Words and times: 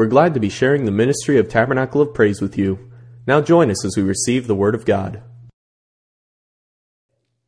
We're 0.00 0.06
glad 0.06 0.32
to 0.32 0.40
be 0.40 0.48
sharing 0.48 0.86
the 0.86 0.90
ministry 0.90 1.36
of 1.36 1.50
Tabernacle 1.50 2.00
of 2.00 2.14
Praise 2.14 2.40
with 2.40 2.56
you. 2.56 2.90
Now 3.26 3.42
join 3.42 3.70
us 3.70 3.84
as 3.84 3.98
we 3.98 4.02
receive 4.02 4.46
the 4.46 4.54
Word 4.54 4.74
of 4.74 4.86
God. 4.86 5.22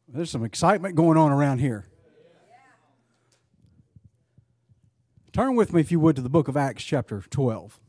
There's 0.06 0.30
some 0.30 0.44
excitement 0.44 0.94
going 0.94 1.16
on 1.16 1.32
around 1.32 1.60
here. 1.60 1.86
Turn 5.32 5.56
with 5.56 5.72
me, 5.72 5.80
if 5.80 5.90
you 5.90 5.98
would, 6.00 6.14
to 6.16 6.20
the 6.20 6.28
book 6.28 6.46
of 6.46 6.58
Acts, 6.58 6.84
chapter 6.84 7.24
12. 7.30 7.80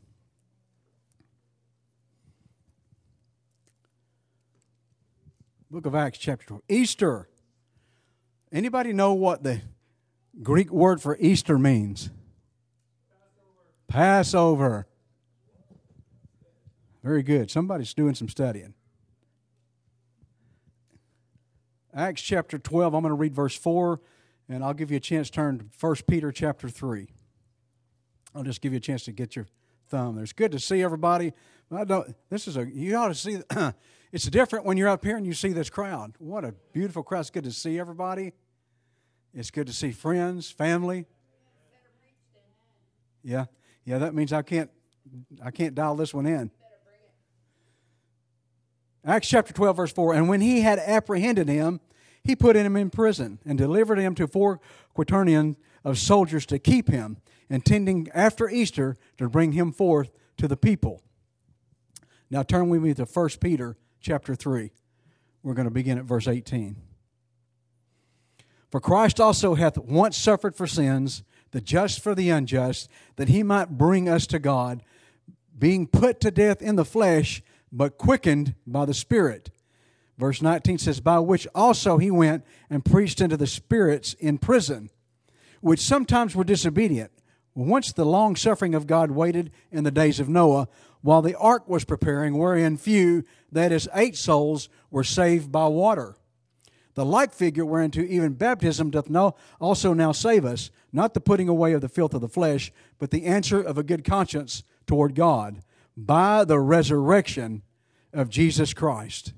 Book 5.70 5.84
of 5.84 5.94
Acts, 5.94 6.16
chapter 6.16 6.46
12. 6.46 6.62
Easter. 6.70 7.28
Anybody 8.50 8.94
know 8.94 9.12
what 9.12 9.42
the 9.42 9.60
Greek 10.42 10.70
word 10.70 11.02
for 11.02 11.18
Easter 11.20 11.58
means? 11.58 12.08
Passover. 13.88 14.86
Very 17.02 17.22
good. 17.22 17.50
Somebody's 17.50 17.92
doing 17.92 18.14
some 18.14 18.28
studying. 18.28 18.74
Acts 21.94 22.22
chapter 22.22 22.58
12, 22.58 22.94
I'm 22.94 23.02
going 23.02 23.10
to 23.10 23.14
read 23.14 23.34
verse 23.34 23.56
4, 23.56 24.00
and 24.48 24.64
I'll 24.64 24.74
give 24.74 24.90
you 24.90 24.96
a 24.96 25.00
chance 25.00 25.28
to 25.28 25.34
turn 25.34 25.58
to 25.58 25.64
1 25.78 25.96
Peter 26.08 26.32
chapter 26.32 26.68
3. 26.68 27.08
I'll 28.34 28.42
just 28.42 28.60
give 28.60 28.72
you 28.72 28.78
a 28.78 28.80
chance 28.80 29.04
to 29.04 29.12
get 29.12 29.36
your 29.36 29.46
thumb. 29.88 30.16
there. 30.16 30.24
It's 30.24 30.32
good 30.32 30.50
to 30.52 30.58
see 30.58 30.82
everybody. 30.82 31.32
I 31.70 31.84
don't, 31.84 32.14
this 32.30 32.48
is 32.48 32.56
a, 32.56 32.66
you 32.66 32.96
ought 32.96 33.08
to 33.08 33.14
see, 33.14 33.40
it's 34.12 34.24
different 34.24 34.64
when 34.64 34.76
you're 34.76 34.88
up 34.88 35.04
here 35.04 35.16
and 35.16 35.26
you 35.26 35.34
see 35.34 35.52
this 35.52 35.70
crowd. 35.70 36.14
What 36.18 36.44
a 36.44 36.52
beautiful 36.72 37.02
crowd. 37.02 37.20
It's 37.20 37.30
good 37.30 37.44
to 37.44 37.52
see 37.52 37.78
everybody. 37.78 38.32
It's 39.32 39.50
good 39.50 39.66
to 39.66 39.72
see 39.72 39.90
friends, 39.92 40.50
family. 40.50 41.06
Yeah, 43.22 43.46
yeah, 43.84 43.98
that 43.98 44.14
means 44.14 44.32
I 44.32 44.42
can't, 44.42 44.70
I 45.42 45.50
can't 45.50 45.74
dial 45.74 45.96
this 45.96 46.14
one 46.14 46.26
in. 46.26 46.50
Acts 49.04 49.28
chapter 49.28 49.52
12, 49.52 49.76
verse 49.76 49.92
4. 49.92 50.14
And 50.14 50.28
when 50.28 50.40
he 50.40 50.62
had 50.62 50.78
apprehended 50.78 51.48
him, 51.48 51.80
he 52.22 52.34
put 52.34 52.56
him 52.56 52.74
in 52.74 52.88
prison 52.88 53.38
and 53.44 53.58
delivered 53.58 53.98
him 53.98 54.14
to 54.14 54.26
four 54.26 54.60
quaternions 54.94 55.56
of 55.84 55.98
soldiers 55.98 56.46
to 56.46 56.58
keep 56.58 56.88
him, 56.88 57.18
intending 57.50 58.08
after 58.14 58.48
Easter 58.48 58.96
to 59.18 59.28
bring 59.28 59.52
him 59.52 59.72
forth 59.72 60.10
to 60.38 60.48
the 60.48 60.56
people. 60.56 61.02
Now 62.30 62.42
turn 62.42 62.70
with 62.70 62.82
me 62.82 62.94
to 62.94 63.04
1 63.04 63.28
Peter 63.40 63.76
chapter 64.00 64.34
3. 64.34 64.70
We're 65.42 65.54
going 65.54 65.68
to 65.68 65.70
begin 65.70 65.98
at 65.98 66.04
verse 66.04 66.26
18. 66.26 66.76
For 68.70 68.80
Christ 68.80 69.20
also 69.20 69.54
hath 69.54 69.76
once 69.76 70.16
suffered 70.16 70.56
for 70.56 70.66
sins, 70.66 71.22
the 71.54 71.60
just 71.62 72.02
for 72.02 72.14
the 72.14 72.28
unjust, 72.28 72.90
that 73.16 73.28
he 73.28 73.42
might 73.42 73.78
bring 73.78 74.08
us 74.08 74.26
to 74.26 74.38
God, 74.38 74.82
being 75.56 75.86
put 75.86 76.20
to 76.20 76.30
death 76.30 76.60
in 76.60 76.76
the 76.76 76.84
flesh, 76.84 77.42
but 77.72 77.96
quickened 77.96 78.54
by 78.66 78.84
the 78.84 78.92
Spirit. 78.92 79.50
Verse 80.18 80.42
19 80.42 80.78
says, 80.78 81.00
By 81.00 81.20
which 81.20 81.46
also 81.54 81.98
he 81.98 82.10
went 82.10 82.44
and 82.68 82.84
preached 82.84 83.22
unto 83.22 83.36
the 83.36 83.46
spirits 83.46 84.14
in 84.14 84.38
prison 84.38 84.90
which 85.64 85.80
sometimes 85.80 86.36
were 86.36 86.44
disobedient. 86.44 87.10
Once 87.54 87.90
the 87.90 88.04
long 88.04 88.36
suffering 88.36 88.74
of 88.74 88.86
God 88.86 89.10
waited 89.10 89.50
in 89.72 89.82
the 89.82 89.90
days 89.90 90.20
of 90.20 90.28
Noah, 90.28 90.68
while 91.00 91.22
the 91.22 91.38
ark 91.38 91.66
was 91.66 91.86
preparing, 91.86 92.36
wherein 92.36 92.76
few, 92.76 93.24
that 93.50 93.72
is, 93.72 93.88
eight 93.94 94.14
souls, 94.14 94.68
were 94.90 95.02
saved 95.02 95.50
by 95.50 95.66
water. 95.68 96.16
The 96.94 97.04
like 97.04 97.32
figure 97.32 97.64
whereunto 97.64 98.02
even 98.02 98.34
baptism 98.34 98.90
doth 98.90 99.10
now 99.10 99.34
also 99.60 99.92
now 99.92 100.12
save 100.12 100.44
us, 100.44 100.70
not 100.92 101.12
the 101.12 101.20
putting 101.20 101.48
away 101.48 101.72
of 101.72 101.80
the 101.80 101.88
filth 101.88 102.14
of 102.14 102.20
the 102.20 102.28
flesh, 102.28 102.72
but 102.98 103.10
the 103.10 103.24
answer 103.24 103.60
of 103.60 103.76
a 103.76 103.82
good 103.82 104.04
conscience 104.04 104.62
toward 104.86 105.14
God, 105.14 105.62
by 105.96 106.44
the 106.44 106.60
resurrection 106.60 107.62
of 108.12 108.30
Jesus 108.30 108.72
Christ. 108.72 109.32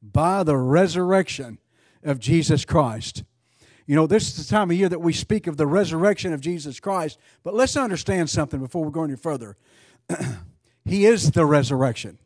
By 0.00 0.44
the 0.44 0.56
resurrection 0.56 1.58
of 2.02 2.18
Jesus 2.20 2.64
Christ. 2.64 3.24
You 3.86 3.96
know, 3.96 4.06
this 4.06 4.28
is 4.28 4.46
the 4.46 4.50
time 4.50 4.70
of 4.70 4.76
year 4.76 4.88
that 4.88 5.00
we 5.00 5.12
speak 5.12 5.48
of 5.48 5.56
the 5.56 5.66
resurrection 5.66 6.32
of 6.32 6.40
Jesus 6.40 6.78
Christ. 6.78 7.18
But 7.42 7.54
let's 7.54 7.76
understand 7.76 8.30
something 8.30 8.60
before 8.60 8.84
we 8.84 8.92
go 8.92 9.02
any 9.02 9.16
further. 9.16 9.56
he 10.84 11.06
is 11.06 11.32
the 11.32 11.44
resurrection. 11.44 12.18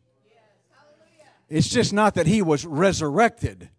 It's 1.49 1.69
just 1.69 1.93
not 1.93 2.15
that 2.15 2.27
he 2.27 2.43
was 2.43 2.67
resurrected. 2.67 3.71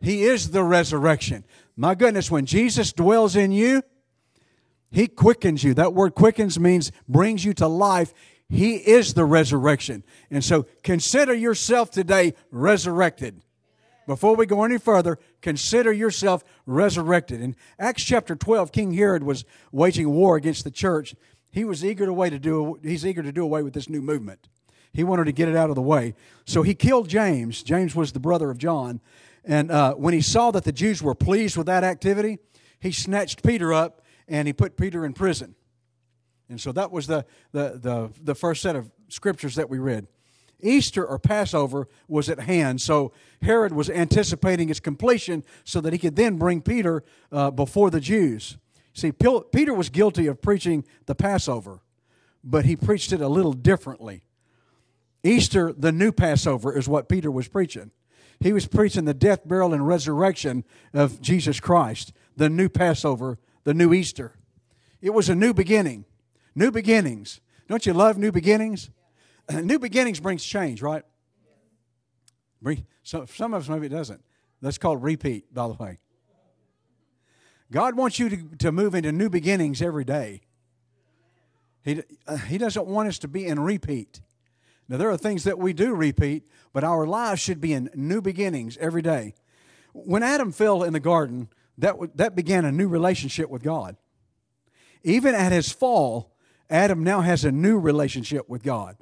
He 0.00 0.24
is 0.24 0.50
the 0.50 0.62
resurrection. 0.62 1.44
My 1.76 1.94
goodness, 1.94 2.30
when 2.30 2.46
Jesus 2.46 2.92
dwells 2.92 3.36
in 3.36 3.52
you, 3.52 3.82
he 4.90 5.06
quickens 5.06 5.62
you. 5.62 5.74
That 5.74 5.94
word 5.94 6.14
quickens 6.14 6.58
means 6.58 6.92
brings 7.08 7.44
you 7.44 7.52
to 7.54 7.68
life. 7.68 8.14
He 8.48 8.76
is 8.76 9.14
the 9.14 9.24
resurrection. 9.24 10.02
And 10.30 10.42
so 10.42 10.66
consider 10.82 11.34
yourself 11.34 11.90
today 11.90 12.34
resurrected 12.50 13.42
before 14.08 14.36
we 14.36 14.46
go 14.46 14.64
any 14.64 14.78
further, 14.78 15.18
consider 15.42 15.92
yourself 15.92 16.42
resurrected. 16.64 17.42
In 17.42 17.54
Acts 17.78 18.02
chapter 18.02 18.34
12, 18.34 18.72
King 18.72 18.94
Herod 18.94 19.22
was 19.22 19.44
waging 19.70 20.08
war 20.08 20.36
against 20.36 20.64
the 20.64 20.70
church. 20.70 21.14
He 21.52 21.62
was 21.62 21.84
eager 21.84 22.06
to 22.06 22.30
to 22.30 22.38
do 22.38 22.80
he's 22.82 23.04
eager 23.04 23.22
to 23.22 23.30
do 23.30 23.44
away 23.44 23.62
with 23.62 23.74
this 23.74 23.88
new 23.88 24.00
movement. 24.00 24.48
He 24.94 25.04
wanted 25.04 25.26
to 25.26 25.32
get 25.32 25.48
it 25.48 25.56
out 25.56 25.68
of 25.68 25.76
the 25.76 25.82
way. 25.82 26.14
So 26.46 26.62
he 26.62 26.74
killed 26.74 27.10
James. 27.10 27.62
James 27.62 27.94
was 27.94 28.12
the 28.12 28.18
brother 28.18 28.50
of 28.50 28.56
John. 28.56 29.02
And 29.48 29.70
uh, 29.70 29.94
when 29.94 30.12
he 30.12 30.20
saw 30.20 30.50
that 30.50 30.64
the 30.64 30.72
Jews 30.72 31.02
were 31.02 31.14
pleased 31.14 31.56
with 31.56 31.66
that 31.66 31.82
activity, 31.82 32.38
he 32.78 32.92
snatched 32.92 33.42
Peter 33.42 33.72
up 33.72 34.02
and 34.28 34.46
he 34.46 34.52
put 34.52 34.76
Peter 34.76 35.06
in 35.06 35.14
prison. 35.14 35.54
And 36.50 36.60
so 36.60 36.70
that 36.72 36.92
was 36.92 37.06
the, 37.06 37.24
the, 37.52 37.80
the, 37.82 38.10
the 38.22 38.34
first 38.34 38.60
set 38.60 38.76
of 38.76 38.90
scriptures 39.08 39.54
that 39.54 39.70
we 39.70 39.78
read. 39.78 40.06
Easter 40.60 41.06
or 41.06 41.18
Passover 41.18 41.88
was 42.08 42.28
at 42.28 42.40
hand, 42.40 42.80
so 42.80 43.12
Herod 43.40 43.72
was 43.72 43.88
anticipating 43.88 44.68
its 44.68 44.80
completion 44.80 45.44
so 45.64 45.80
that 45.80 45.92
he 45.92 45.98
could 45.98 46.16
then 46.16 46.36
bring 46.36 46.60
Peter 46.60 47.02
uh, 47.32 47.50
before 47.50 47.90
the 47.90 48.00
Jews. 48.00 48.58
See, 48.92 49.12
Peter 49.12 49.72
was 49.72 49.88
guilty 49.88 50.26
of 50.26 50.42
preaching 50.42 50.84
the 51.06 51.14
Passover, 51.14 51.80
but 52.42 52.64
he 52.64 52.76
preached 52.76 53.12
it 53.12 53.20
a 53.20 53.28
little 53.28 53.52
differently. 53.52 54.24
Easter, 55.22 55.72
the 55.72 55.92
new 55.92 56.12
Passover, 56.12 56.76
is 56.76 56.88
what 56.88 57.08
Peter 57.08 57.30
was 57.30 57.48
preaching. 57.48 57.92
He 58.40 58.52
was 58.52 58.66
preaching 58.66 59.04
the 59.04 59.14
death, 59.14 59.46
burial, 59.46 59.74
and 59.74 59.86
resurrection 59.86 60.64
of 60.94 61.20
Jesus 61.20 61.60
Christ, 61.60 62.12
the 62.36 62.48
new 62.48 62.68
Passover, 62.68 63.38
the 63.64 63.74
new 63.74 63.92
Easter. 63.92 64.34
It 65.00 65.10
was 65.10 65.28
a 65.28 65.34
new 65.34 65.52
beginning. 65.52 66.04
New 66.54 66.70
beginnings. 66.70 67.40
Don't 67.68 67.84
you 67.84 67.92
love 67.92 68.16
new 68.16 68.32
beginnings? 68.32 68.90
new 69.52 69.78
beginnings 69.78 70.20
brings 70.20 70.44
change, 70.44 70.82
right? 70.82 71.04
So, 73.02 73.24
some 73.24 73.54
of 73.54 73.62
us 73.62 73.68
maybe 73.68 73.86
it 73.86 73.90
doesn't. 73.90 74.22
That's 74.60 74.78
called 74.78 75.02
repeat, 75.02 75.52
by 75.54 75.68
the 75.68 75.74
way. 75.74 75.98
God 77.70 77.96
wants 77.96 78.18
you 78.18 78.28
to, 78.28 78.56
to 78.58 78.72
move 78.72 78.94
into 78.94 79.12
new 79.12 79.30
beginnings 79.30 79.80
every 79.80 80.04
day. 80.04 80.42
He, 81.82 82.02
uh, 82.26 82.36
he 82.36 82.58
doesn't 82.58 82.86
want 82.86 83.08
us 83.08 83.18
to 83.20 83.28
be 83.28 83.46
in 83.46 83.60
repeat. 83.60 84.20
Now, 84.88 84.96
there 84.96 85.10
are 85.10 85.16
things 85.18 85.44
that 85.44 85.58
we 85.58 85.72
do 85.72 85.94
repeat, 85.94 86.44
but 86.72 86.84
our 86.84 87.06
lives 87.06 87.40
should 87.40 87.60
be 87.60 87.72
in 87.72 87.90
new 87.94 88.22
beginnings 88.22 88.78
every 88.78 89.02
day. 89.02 89.34
When 89.92 90.22
Adam 90.22 90.52
fell 90.52 90.82
in 90.82 90.92
the 90.92 91.00
garden, 91.00 91.48
that, 91.76 91.96
that 92.16 92.34
began 92.34 92.64
a 92.64 92.72
new 92.72 92.88
relationship 92.88 93.50
with 93.50 93.62
God. 93.62 93.96
Even 95.04 95.34
at 95.34 95.52
his 95.52 95.70
fall, 95.70 96.32
Adam 96.70 97.04
now 97.04 97.20
has 97.20 97.44
a 97.44 97.52
new 97.52 97.78
relationship 97.78 98.48
with 98.48 98.62
God. 98.62 98.96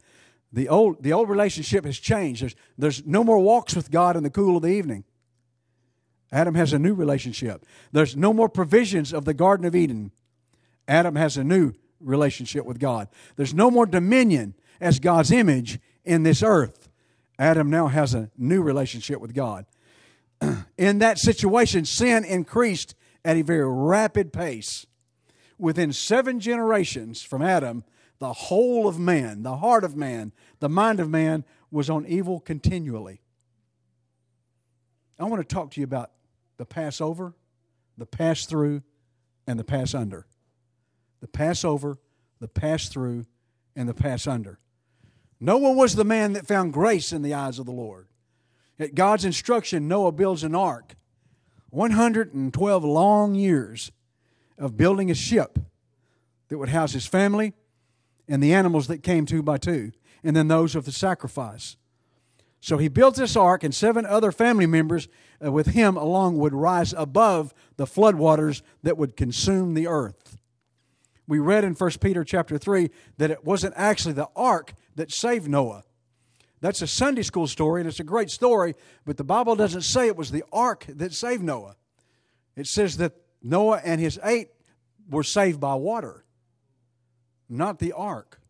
The 0.52 0.69
old, 0.69 1.02
the 1.02 1.12
old 1.12 1.28
relationship 1.28 1.84
has 1.84 1.98
changed. 1.98 2.42
There's, 2.42 2.54
there's 2.78 3.06
no 3.06 3.24
more 3.24 3.38
walks 3.38 3.74
with 3.74 3.91
God 3.91 4.16
in 4.16 4.22
the 4.22 4.30
cool 4.30 4.56
of 4.56 4.62
the 4.62 4.68
evening. 4.68 5.04
Adam 6.32 6.54
has 6.54 6.72
a 6.72 6.78
new 6.78 6.94
relationship. 6.94 7.64
There's 7.92 8.16
no 8.16 8.32
more 8.32 8.48
provisions 8.48 9.12
of 9.12 9.24
the 9.24 9.34
Garden 9.34 9.66
of 9.66 9.74
Eden. 9.74 10.12
Adam 10.88 11.16
has 11.16 11.36
a 11.36 11.44
new 11.44 11.72
relationship 12.00 12.65
with 12.65 12.78
God. 12.78 13.09
There's 13.36 13.54
no 13.54 13.71
more 13.71 13.86
dominion 13.86 14.54
as 14.80 14.98
God's 14.98 15.30
image 15.30 15.78
in 16.04 16.22
this 16.22 16.42
earth. 16.42 16.88
Adam 17.38 17.68
now 17.68 17.88
has 17.88 18.14
a 18.14 18.30
new 18.36 18.62
relationship 18.62 19.20
with 19.20 19.34
God. 19.34 19.66
in 20.78 20.98
that 20.98 21.18
situation, 21.18 21.84
sin 21.84 22.24
increased 22.24 22.94
at 23.24 23.36
a 23.36 23.42
very 23.42 23.68
rapid 23.68 24.32
pace. 24.32 24.86
Within 25.58 25.92
seven 25.92 26.38
generations 26.40 27.22
from 27.22 27.42
Adam, 27.42 27.84
the 28.18 28.32
whole 28.32 28.88
of 28.88 28.98
man, 28.98 29.42
the 29.42 29.56
heart 29.56 29.84
of 29.84 29.96
man, 29.96 30.32
the 30.60 30.68
mind 30.68 31.00
of 31.00 31.10
man 31.10 31.44
was 31.70 31.90
on 31.90 32.06
evil 32.06 32.40
continually. 32.40 33.20
I 35.18 35.24
want 35.24 35.46
to 35.46 35.54
talk 35.54 35.70
to 35.72 35.80
you 35.80 35.84
about 35.84 36.12
the 36.56 36.66
Passover, 36.66 37.34
the 37.96 38.06
pass 38.06 38.46
through, 38.46 38.82
and 39.46 39.58
the 39.58 39.64
pass 39.64 39.94
under. 39.94 40.26
The 41.20 41.28
Passover, 41.28 41.98
the 42.40 42.48
pass 42.48 42.88
through, 42.88 43.26
and 43.74 43.88
the 43.88 43.94
pass 43.94 44.26
under. 44.26 44.58
Noah 45.41 45.72
was 45.72 45.94
the 45.94 46.04
man 46.04 46.33
that 46.33 46.47
found 46.47 46.72
grace 46.72 47.12
in 47.12 47.22
the 47.22 47.34
eyes 47.34 47.59
of 47.59 47.66
the 47.66 47.72
Lord. 47.72 48.06
At 48.78 48.94
God's 48.94 49.24
instruction, 49.24 49.88
Noah 49.88 50.12
builds 50.12 50.44
an 50.44 50.54
ark. 50.54 50.97
112 51.71 52.84
long 52.84 53.34
years 53.34 53.92
of 54.59 54.77
building 54.77 55.10
a 55.10 55.15
ship 55.15 55.59
that 56.48 56.59
would 56.59 56.71
house 56.71 56.92
his 56.92 57.06
family, 57.06 57.53
and 58.28 58.42
the 58.42 58.54
animals 58.54 58.86
that 58.86 59.03
came 59.03 59.27
two 59.27 59.42
by 59.42 59.59
two, 59.59 59.92
and 60.24 60.34
then 60.34 60.48
those 60.48 60.74
of 60.74 60.84
the 60.84 60.92
sacrifice. 60.92 61.77
So 62.60 62.78
he 62.78 62.88
built 62.88 63.16
this 63.16 63.36
ark, 63.36 63.62
and 63.62 63.74
seven 63.74 64.06
other 64.06 64.33
family 64.33 64.66
members 64.66 65.09
uh, 65.44 65.53
with 65.53 65.68
him 65.68 65.97
along 65.97 66.38
would 66.38 66.54
rise 66.54 66.94
above 66.97 67.53
the 67.77 67.84
floodwaters 67.84 68.62
that 68.83 68.97
would 68.97 69.16
consume 69.16 69.74
the 69.74 69.86
earth. 69.86 70.38
We 71.28 71.38
read 71.38 71.65
in 71.65 71.74
1 71.74 71.91
Peter 72.00 72.24
chapter 72.24 72.56
3 72.56 72.91
that 73.18 73.30
it 73.30 73.44
wasn't 73.44 73.74
actually 73.77 74.15
the 74.15 74.28
ark 74.34 74.74
that 74.97 75.13
saved 75.13 75.48
Noah. 75.48 75.84
That's 76.60 76.83
a 76.83 76.87
Sunday 76.87 77.22
school 77.22 77.47
story, 77.47 77.81
and 77.81 77.89
it's 77.89 78.01
a 78.01 78.04
great 78.04 78.31
story, 78.31 78.75
but 79.04 79.16
the 79.16 79.25
Bible 79.25 79.57
doesn't 79.57 79.83
say 79.83 80.07
it 80.09 80.16
was 80.16 80.31
the 80.31 80.45
ark 80.53 80.87
that 80.89 81.13
saved 81.13 81.43
Noah. 81.43 81.77
It 82.57 82.66
says 82.66 82.97
that 82.97 83.13
Noah 83.43 83.81
and 83.84 84.01
his 84.01 84.19
eight 84.25 84.48
were 85.09 85.22
saved 85.22 85.60
by 85.60 85.75
water, 85.75 86.25
not 87.48 87.78
the 87.78 87.93
ark. 87.93 88.41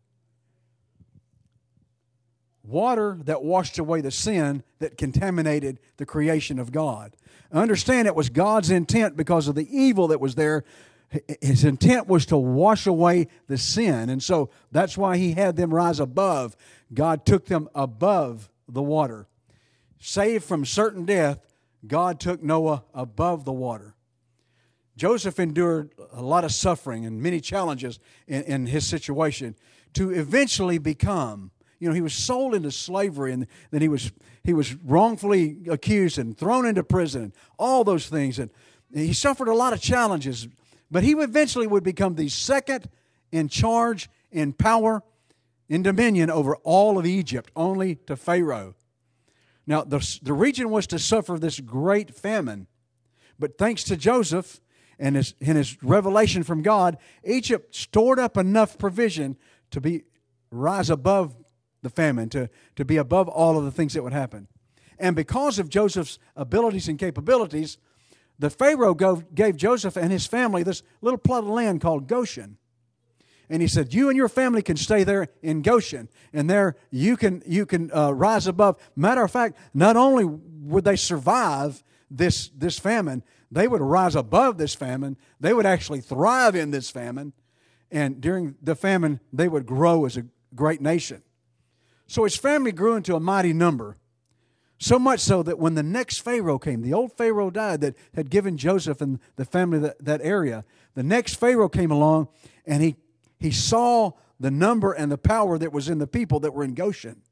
Water 2.63 3.19
that 3.25 3.43
washed 3.43 3.77
away 3.77 4.01
the 4.01 4.11
sin 4.11 4.63
that 4.79 4.97
contaminated 4.97 5.79
the 5.97 6.05
creation 6.05 6.59
of 6.59 6.71
God. 6.71 7.15
Understand 7.51 8.07
it 8.07 8.15
was 8.15 8.29
God's 8.29 8.69
intent 8.69 9.15
because 9.15 9.47
of 9.47 9.55
the 9.55 9.67
evil 9.69 10.09
that 10.09 10.19
was 10.19 10.35
there. 10.35 10.65
His 11.41 11.63
intent 11.63 12.07
was 12.07 12.25
to 12.27 12.37
wash 12.37 12.85
away 12.85 13.27
the 13.47 13.57
sin. 13.57 14.09
And 14.09 14.21
so 14.21 14.49
that's 14.71 14.97
why 14.97 15.17
he 15.17 15.33
had 15.33 15.55
them 15.55 15.73
rise 15.73 15.99
above. 15.99 16.57
God 16.93 17.25
took 17.25 17.45
them 17.45 17.69
above 17.73 18.49
the 18.67 18.83
water. 18.83 19.27
Saved 19.99 20.43
from 20.43 20.65
certain 20.65 21.05
death, 21.05 21.39
God 21.85 22.19
took 22.19 22.43
Noah 22.43 22.83
above 22.93 23.45
the 23.45 23.53
water. 23.53 23.95
Joseph 24.97 25.39
endured 25.39 25.91
a 26.11 26.23
lot 26.23 26.43
of 26.43 26.51
suffering 26.51 27.05
and 27.05 27.21
many 27.21 27.39
challenges 27.39 27.99
in, 28.27 28.43
in, 28.43 28.65
his 28.65 28.85
situation 28.85 29.55
to 29.93 30.09
eventually 30.09 30.79
become. 30.79 31.51
You 31.79 31.87
know, 31.87 31.93
he 31.93 32.01
was 32.01 32.13
sold 32.13 32.55
into 32.55 32.71
slavery 32.71 33.31
and 33.31 33.45
then 33.69 33.81
he 33.81 33.87
was 33.87 34.11
he 34.43 34.53
was 34.53 34.73
wrongfully 34.75 35.57
accused 35.69 36.17
and 36.17 36.35
thrown 36.35 36.65
into 36.65 36.83
prison, 36.83 37.33
all 37.59 37.83
those 37.83 38.07
things. 38.07 38.39
And 38.39 38.49
he 38.93 39.13
suffered 39.13 39.49
a 39.49 39.53
lot 39.53 39.73
of 39.73 39.81
challenges, 39.81 40.47
but 40.89 41.03
he 41.03 41.11
eventually 41.11 41.67
would 41.67 41.83
become 41.83 42.15
the 42.15 42.29
second 42.29 42.89
in 43.31 43.49
charge, 43.49 44.09
in 44.31 44.53
power, 44.53 45.03
in 45.69 45.83
dominion 45.83 46.29
over 46.29 46.55
all 46.57 46.97
of 46.97 47.05
Egypt, 47.05 47.51
only 47.55 47.95
to 47.95 48.15
Pharaoh. 48.15 48.75
Now, 49.65 49.83
the, 49.83 50.19
the 50.21 50.33
region 50.33 50.69
was 50.69 50.87
to 50.87 50.99
suffer 50.99 51.37
this 51.37 51.59
great 51.59 52.15
famine, 52.15 52.67
but 53.37 53.57
thanks 53.57 53.83
to 53.85 53.97
Joseph, 53.97 54.61
and 54.99 55.15
his, 55.15 55.35
and 55.41 55.57
his 55.57 55.81
revelation 55.83 56.43
from 56.43 56.61
God, 56.61 56.97
Egypt 57.23 57.75
stored 57.75 58.19
up 58.19 58.37
enough 58.37 58.77
provision 58.77 59.37
to 59.71 59.81
be 59.81 60.03
rise 60.49 60.89
above 60.89 61.35
the 61.81 61.89
famine, 61.89 62.29
to, 62.29 62.49
to 62.75 62.85
be 62.85 62.97
above 62.97 63.27
all 63.27 63.57
of 63.57 63.65
the 63.65 63.71
things 63.71 63.93
that 63.93 64.03
would 64.03 64.13
happen. 64.13 64.47
And 64.97 65.15
because 65.15 65.59
of 65.59 65.69
Joseph's 65.69 66.17
abilities 66.35 66.87
and 66.87 66.97
capabilities, 66.97 67.77
the 68.39 68.49
Pharaoh 68.49 68.93
gave 68.93 69.55
Joseph 69.55 69.97
and 69.97 70.11
his 70.11 70.25
family 70.25 70.63
this 70.63 70.83
little 71.01 71.17
plot 71.17 71.43
of 71.43 71.49
land 71.49 71.81
called 71.81 72.07
Goshen. 72.07 72.57
And 73.49 73.61
he 73.61 73.67
said, 73.67 73.93
"You 73.93 74.09
and 74.09 74.17
your 74.17 74.29
family 74.29 74.61
can 74.61 74.75
stay 74.75 75.03
there 75.03 75.29
in 75.41 75.61
Goshen, 75.61 76.09
and 76.33 76.49
there 76.49 76.75
you 76.91 77.15
can 77.15 77.41
you 77.45 77.65
can 77.65 77.91
uh, 77.93 78.11
rise 78.11 78.45
above." 78.45 78.77
Matter 78.95 79.23
of 79.23 79.31
fact, 79.31 79.57
not 79.73 79.95
only 79.95 80.25
would 80.25 80.83
they 80.83 80.97
survive 80.97 81.83
this 82.11 82.49
this 82.49 82.77
famine, 82.77 83.23
they 83.49 83.67
would 83.67 83.81
rise 83.81 84.15
above 84.15 84.57
this 84.57 84.75
famine. 84.75 85.17
They 85.39 85.53
would 85.53 85.65
actually 85.65 86.01
thrive 86.01 86.55
in 86.55 86.71
this 86.71 86.89
famine. 86.89 87.33
And 87.89 88.19
during 88.19 88.55
the 88.61 88.75
famine, 88.75 89.21
they 89.31 89.47
would 89.47 89.65
grow 89.65 90.05
as 90.05 90.17
a 90.17 90.25
great 90.53 90.81
nation. 90.81 91.23
So 92.07 92.25
his 92.25 92.35
family 92.35 92.73
grew 92.73 92.95
into 92.95 93.15
a 93.15 93.19
mighty 93.19 93.53
number. 93.53 93.97
So 94.79 94.99
much 94.99 95.21
so 95.21 95.41
that 95.43 95.57
when 95.57 95.73
the 95.73 95.83
next 95.83 96.19
Pharaoh 96.19 96.59
came, 96.59 96.81
the 96.81 96.93
old 96.93 97.11
Pharaoh 97.13 97.49
died 97.49 97.81
that 97.81 97.95
had 98.13 98.29
given 98.29 98.57
Joseph 98.57 99.01
and 99.01 99.19
the 99.35 99.45
family 99.45 99.79
that, 99.79 100.03
that 100.05 100.21
area. 100.21 100.63
The 100.93 101.03
next 101.03 101.35
Pharaoh 101.35 101.69
came 101.69 101.89
along 101.89 102.27
and 102.65 102.83
he, 102.83 102.95
he 103.39 103.51
saw 103.51 104.11
the 104.39 104.51
number 104.51 104.93
and 104.93 105.11
the 105.11 105.17
power 105.17 105.57
that 105.57 105.73
was 105.73 105.89
in 105.89 105.97
the 105.97 106.07
people 106.07 106.39
that 106.41 106.53
were 106.53 106.63
in 106.63 106.75
Goshen. 106.75 107.23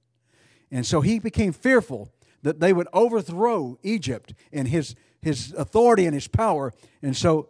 And 0.71 0.85
so 0.85 1.01
he 1.01 1.19
became 1.19 1.53
fearful 1.53 2.11
that 2.41 2.59
they 2.59 2.73
would 2.73 2.87
overthrow 2.93 3.77
Egypt 3.83 4.33
and 4.51 4.67
his, 4.67 4.95
his 5.21 5.53
authority 5.53 6.05
and 6.05 6.15
his 6.15 6.27
power. 6.27 6.73
And 7.01 7.15
so 7.15 7.49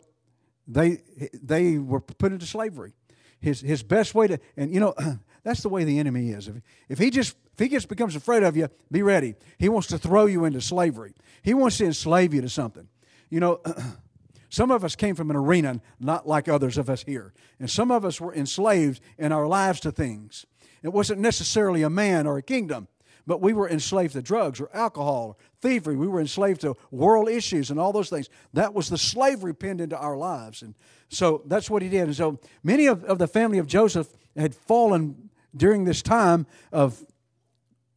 they, 0.68 1.01
they 1.33 1.77
were 1.77 2.01
put 2.01 2.33
into 2.33 2.45
slavery. 2.45 2.94
His, 3.39 3.62
his 3.62 3.83
best 3.83 4.15
way 4.15 4.27
to, 4.27 4.39
and 4.57 4.74
you 4.74 4.80
know, 4.80 4.94
that's 5.45 5.62
the 5.62 5.69
way 5.69 5.83
the 5.83 6.00
enemy 6.00 6.31
is. 6.31 6.47
If, 6.47 6.56
if 6.89 6.97
he 6.97 7.12
just 7.12 7.38
if 7.53 7.59
he 7.59 7.69
just 7.69 7.88
becomes 7.88 8.15
afraid 8.15 8.42
of 8.42 8.57
you, 8.57 8.68
be 8.92 9.03
ready. 9.03 9.36
He 9.59 9.69
wants 9.69 9.88
to 9.89 9.97
throw 10.00 10.25
you 10.25 10.44
into 10.44 10.59
slavery. 10.59 11.13
He 11.44 11.53
wants 11.53 11.77
to 11.77 11.86
enslave 11.86 12.33
you 12.33 12.42
to 12.42 12.50
something. 12.50 12.89
You 13.30 13.39
know, 13.39 13.62
some 14.50 14.71
of 14.71 14.83
us 14.83 14.95
came 14.95 15.15
from 15.15 15.30
an 15.30 15.38
arena 15.38 15.80
not 16.00 16.27
like 16.27 16.50
others 16.50 16.80
of 16.80 16.89
us 16.89 17.03
here. 17.03 17.31
And 17.59 17.69
some 17.69 17.92
of 17.92 18.03
us 18.03 18.19
were 18.19 18.33
enslaved 18.33 19.00
in 19.19 19.31
our 19.31 19.47
lives 19.47 19.80
to 19.81 19.92
things. 19.92 20.47
It 20.81 20.89
wasn't 20.89 21.21
necessarily 21.21 21.83
a 21.83 21.89
man 21.89 22.25
or 22.25 22.38
a 22.38 22.42
kingdom. 22.42 22.88
But 23.27 23.42
we 23.42 23.53
were 23.53 23.69
enslaved 23.69 24.13
to 24.13 24.21
drugs 24.21 24.59
or 24.59 24.69
alcohol 24.74 25.27
or 25.27 25.36
thievery. 25.62 25.95
We 25.95 26.07
were 26.07 26.19
enslaved 26.19 26.62
to 26.62 26.75
world 26.92 27.30
issues 27.30 27.69
and 27.69 27.80
all 27.80 27.94
those 27.94 28.09
things. 28.09 28.30
That 28.53 28.74
was 28.74 28.89
the 28.89 28.97
slavery 28.97 29.53
pinned 29.53 29.80
into 29.80 29.97
our 29.97 30.18
lives. 30.18 30.62
And 30.62 30.75
so 31.09 31.44
that's 31.45 31.69
what 31.69 31.81
he 31.81 31.89
did. 31.89 32.03
And 32.03 32.15
so 32.15 32.39
many 32.63 32.88
of, 32.88 33.03
of 33.06 33.19
the 33.19 33.27
family 33.27 33.59
of 33.59 33.68
Joseph 33.68 34.09
had 34.36 34.53
fallen 34.53 35.30
during 35.56 35.84
this 35.86 36.02
time 36.02 36.46
of 36.72 37.04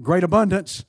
great 0.01 0.25
abundance, 0.25 0.85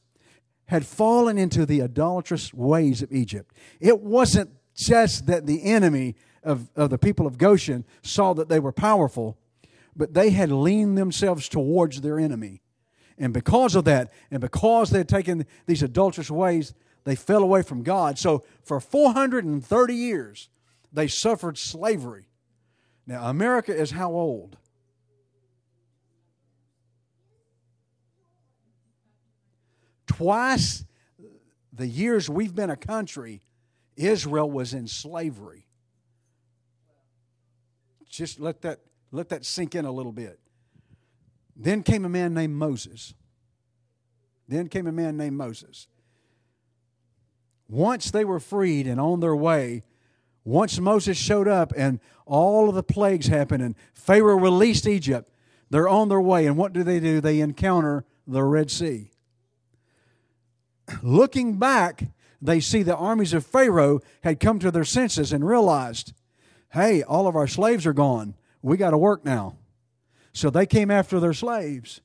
had 0.66 0.86
fallen 0.86 1.38
into 1.38 1.66
the 1.66 1.82
idolatrous 1.82 2.54
ways 2.54 3.02
of 3.02 3.12
Egypt. 3.12 3.56
It 3.80 4.02
wasn't 4.02 4.52
just 4.76 5.26
that 5.26 5.48
the 5.48 5.64
enemy 5.64 6.16
of, 6.44 6.70
of 6.76 6.90
the 6.90 6.98
people 6.98 7.26
of 7.26 7.38
Goshen 7.38 7.86
saw 8.04 8.34
that 8.34 8.50
they 8.50 8.60
were 8.60 8.72
powerful, 8.72 9.38
but 9.96 10.14
they 10.14 10.30
had 10.30 10.52
leaned 10.52 10.98
themselves 10.98 11.50
towards 11.50 12.02
their 12.02 12.20
enemy. 12.20 12.62
And 13.18 13.34
because 13.34 13.76
of 13.76 13.84
that, 13.86 14.12
and 14.32 14.40
because 14.40 14.92
they 14.92 15.00
had 15.00 15.10
taken 15.10 15.46
these 15.66 15.84
adulterous 15.84 16.32
ways, 16.32 16.74
they 17.04 17.16
fell 17.16 17.44
away 17.44 17.64
from 17.64 17.84
God. 17.84 18.18
So 18.18 18.44
for 18.64 18.80
430 18.80 19.94
years, 19.94 20.50
they 20.94 21.08
suffered 21.08 21.58
slavery. 21.58 22.28
Now, 23.06 23.28
America 23.28 23.76
is 23.76 23.92
how 23.92 24.12
old? 24.12 24.58
Twice 30.10 30.84
the 31.72 31.88
years 31.88 32.30
we've 32.30 32.56
been 32.56 32.72
a 32.72 32.76
country, 32.76 33.42
Israel 33.96 34.50
was 34.50 34.74
in 34.74 34.88
slavery. 34.88 35.68
Just 38.10 38.40
let 38.40 38.62
that, 38.64 38.80
let 39.12 39.30
that 39.30 39.46
sink 39.46 39.76
in 39.76 39.86
a 39.86 39.92
little 39.92 40.12
bit. 40.12 40.40
Then 41.56 41.84
came 41.84 42.06
a 42.06 42.10
man 42.10 42.34
named 42.34 42.56
Moses. 42.56 43.14
Then 44.48 44.68
came 44.68 44.88
a 44.88 44.92
man 44.92 45.16
named 45.16 45.38
Moses. 45.38 45.88
Once 47.70 48.10
they 48.10 48.26
were 48.26 48.40
freed 48.40 48.88
and 48.88 49.00
on 49.00 49.20
their 49.20 49.36
way, 49.36 49.84
once 50.44 50.80
Moses 50.80 51.18
showed 51.18 51.48
up 51.48 51.72
and 51.78 52.00
all 52.26 52.68
of 52.68 52.74
the 52.74 52.82
plagues 52.82 53.28
happened 53.28 53.62
and 53.62 53.76
Pharaoh 53.94 54.40
released 54.40 54.88
Egypt, 54.88 55.30
they're 55.70 55.88
on 55.88 56.10
their 56.10 56.22
way. 56.22 56.48
And 56.48 56.58
what 56.58 56.74
do 56.74 56.84
they 56.84 57.00
do? 57.00 57.22
They 57.22 57.42
encounter 57.42 58.06
the 58.26 58.44
Red 58.44 58.72
Sea. 58.72 59.12
Looking 61.02 61.58
back, 61.58 62.04
they 62.42 62.60
see 62.60 62.84
the 62.84 62.96
armies 62.96 63.34
of 63.34 63.46
Pharaoh 63.46 64.02
had 64.24 64.40
come 64.40 64.60
to 64.60 64.72
their 64.72 64.84
senses 64.84 65.34
and 65.34 65.48
realized, 65.48 66.14
hey, 66.72 67.04
all 67.04 67.28
of 67.28 67.36
our 67.36 67.48
slaves 67.48 67.86
are 67.86 67.94
gone. 67.94 68.36
We 68.62 68.78
got 68.78 68.92
to 68.92 68.98
work 68.98 69.26
now. 69.26 69.58
So 70.34 70.50
they 70.50 70.66
came 70.66 70.92
after 70.92 71.20
their 71.20 71.34
slaves. 71.34 72.02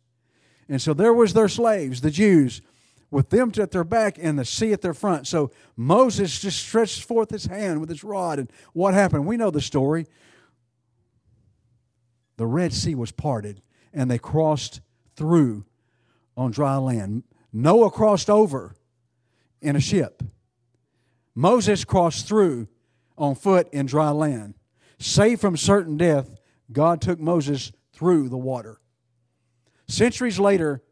And 0.68 0.80
so 0.80 0.94
there 0.94 1.12
was 1.12 1.34
their 1.34 1.48
slaves, 1.48 2.00
the 2.00 2.10
Jews, 2.10 2.62
with 3.10 3.30
them 3.30 3.52
at 3.58 3.70
their 3.70 3.84
back 3.84 4.18
and 4.20 4.38
the 4.38 4.44
sea 4.44 4.72
at 4.72 4.80
their 4.80 4.94
front. 4.94 5.26
So 5.26 5.52
Moses 5.76 6.40
just 6.40 6.58
stretched 6.58 7.04
forth 7.04 7.30
his 7.30 7.46
hand 7.46 7.80
with 7.80 7.88
his 7.88 8.02
rod. 8.02 8.38
And 8.38 8.50
what 8.72 8.94
happened? 8.94 9.26
We 9.26 9.36
know 9.36 9.50
the 9.50 9.60
story. 9.60 10.06
The 12.36 12.46
Red 12.46 12.72
Sea 12.72 12.94
was 12.94 13.12
parted 13.12 13.62
and 13.92 14.10
they 14.10 14.18
crossed 14.18 14.80
through 15.14 15.64
on 16.36 16.50
dry 16.50 16.76
land. 16.76 17.22
Noah 17.56 17.92
crossed 17.92 18.28
over 18.28 18.74
in 19.62 19.76
a 19.76 19.80
ship. 19.80 20.24
Moses 21.36 21.84
crossed 21.84 22.26
through 22.26 22.66
on 23.16 23.36
foot 23.36 23.68
in 23.72 23.86
dry 23.86 24.10
land. 24.10 24.54
Saved 24.98 25.40
from 25.40 25.56
certain 25.56 25.96
death, 25.96 26.36
God 26.72 27.00
took 27.00 27.20
Moses 27.20 27.72
through 27.92 28.28
the 28.28 28.36
water. 28.36 28.80
Centuries 29.86 30.40
later, 30.40 30.82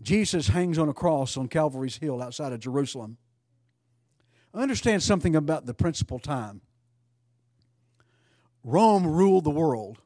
Jesus 0.00 0.48
hangs 0.48 0.76
on 0.76 0.88
a 0.88 0.94
cross 0.94 1.36
on 1.36 1.46
Calvary's 1.46 1.98
Hill 1.98 2.20
outside 2.20 2.52
of 2.52 2.58
Jerusalem. 2.58 3.16
Understand 4.52 5.04
something 5.04 5.36
about 5.36 5.66
the 5.66 5.74
principal 5.74 6.18
time. 6.18 6.62
Rome 8.64 9.06
ruled 9.06 9.44
the 9.44 9.50
world, 9.50 9.98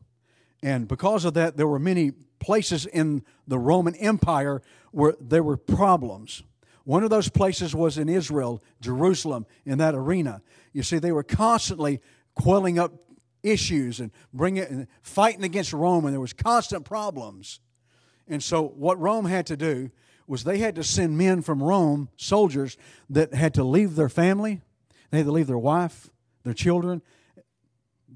And 0.62 0.86
because 0.86 1.24
of 1.24 1.34
that, 1.34 1.56
there 1.56 1.66
were 1.66 1.78
many 1.78 2.12
places 2.46 2.86
in 2.86 3.24
the 3.48 3.58
Roman 3.58 3.96
Empire 3.96 4.62
where 4.92 5.14
there 5.20 5.42
were 5.42 5.56
problems. 5.56 6.44
One 6.84 7.02
of 7.02 7.10
those 7.10 7.28
places 7.28 7.74
was 7.74 7.98
in 7.98 8.08
Israel, 8.08 8.62
Jerusalem, 8.80 9.46
in 9.64 9.78
that 9.78 9.96
arena. 9.96 10.42
You 10.72 10.84
see, 10.84 11.00
they 11.00 11.10
were 11.10 11.24
constantly 11.24 12.00
quelling 12.36 12.78
up 12.78 12.92
issues 13.42 13.98
and 13.98 14.12
bringing 14.32 14.62
and 14.62 14.86
fighting 15.02 15.42
against 15.42 15.72
Rome, 15.72 16.04
and 16.04 16.14
there 16.14 16.20
was 16.20 16.32
constant 16.32 16.84
problems. 16.84 17.58
And 18.28 18.40
so, 18.40 18.62
what 18.62 19.00
Rome 19.00 19.24
had 19.24 19.46
to 19.46 19.56
do 19.56 19.90
was 20.28 20.44
they 20.44 20.58
had 20.58 20.76
to 20.76 20.84
send 20.84 21.18
men 21.18 21.42
from 21.42 21.60
Rome, 21.60 22.10
soldiers 22.16 22.76
that 23.10 23.34
had 23.34 23.54
to 23.54 23.64
leave 23.64 23.96
their 23.96 24.08
family, 24.08 24.60
they 25.10 25.18
had 25.18 25.26
to 25.26 25.32
leave 25.32 25.48
their 25.48 25.58
wife, 25.58 26.10
their 26.44 26.54
children, 26.54 27.02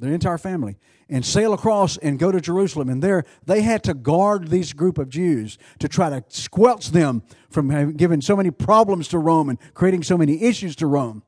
their 0.01 0.13
entire 0.13 0.39
family, 0.39 0.77
and 1.09 1.25
sail 1.25 1.53
across 1.53 1.97
and 1.99 2.19
go 2.19 2.33
to 2.33 2.41
Jerusalem. 2.41 2.89
And 2.89 3.03
there 3.03 3.25
they 3.45 3.63
had 3.63 3.83
to 3.85 3.95
guard 3.95 4.49
these 4.49 4.73
group 4.73 4.99
of 4.99 5.09
Jews 5.09 5.59
to 5.79 5.89
try 5.89 6.11
to 6.11 6.25
squelch 6.29 6.91
them 6.91 7.23
from 7.51 7.93
giving 7.93 8.21
so 8.21 8.37
many 8.37 8.51
problems 8.51 9.09
to 9.09 9.19
Rome 9.19 9.49
and 9.49 9.59
creating 9.75 10.03
so 10.03 10.17
many 10.17 10.43
issues 10.43 10.75
to 10.77 10.87
Rome. 10.87 11.23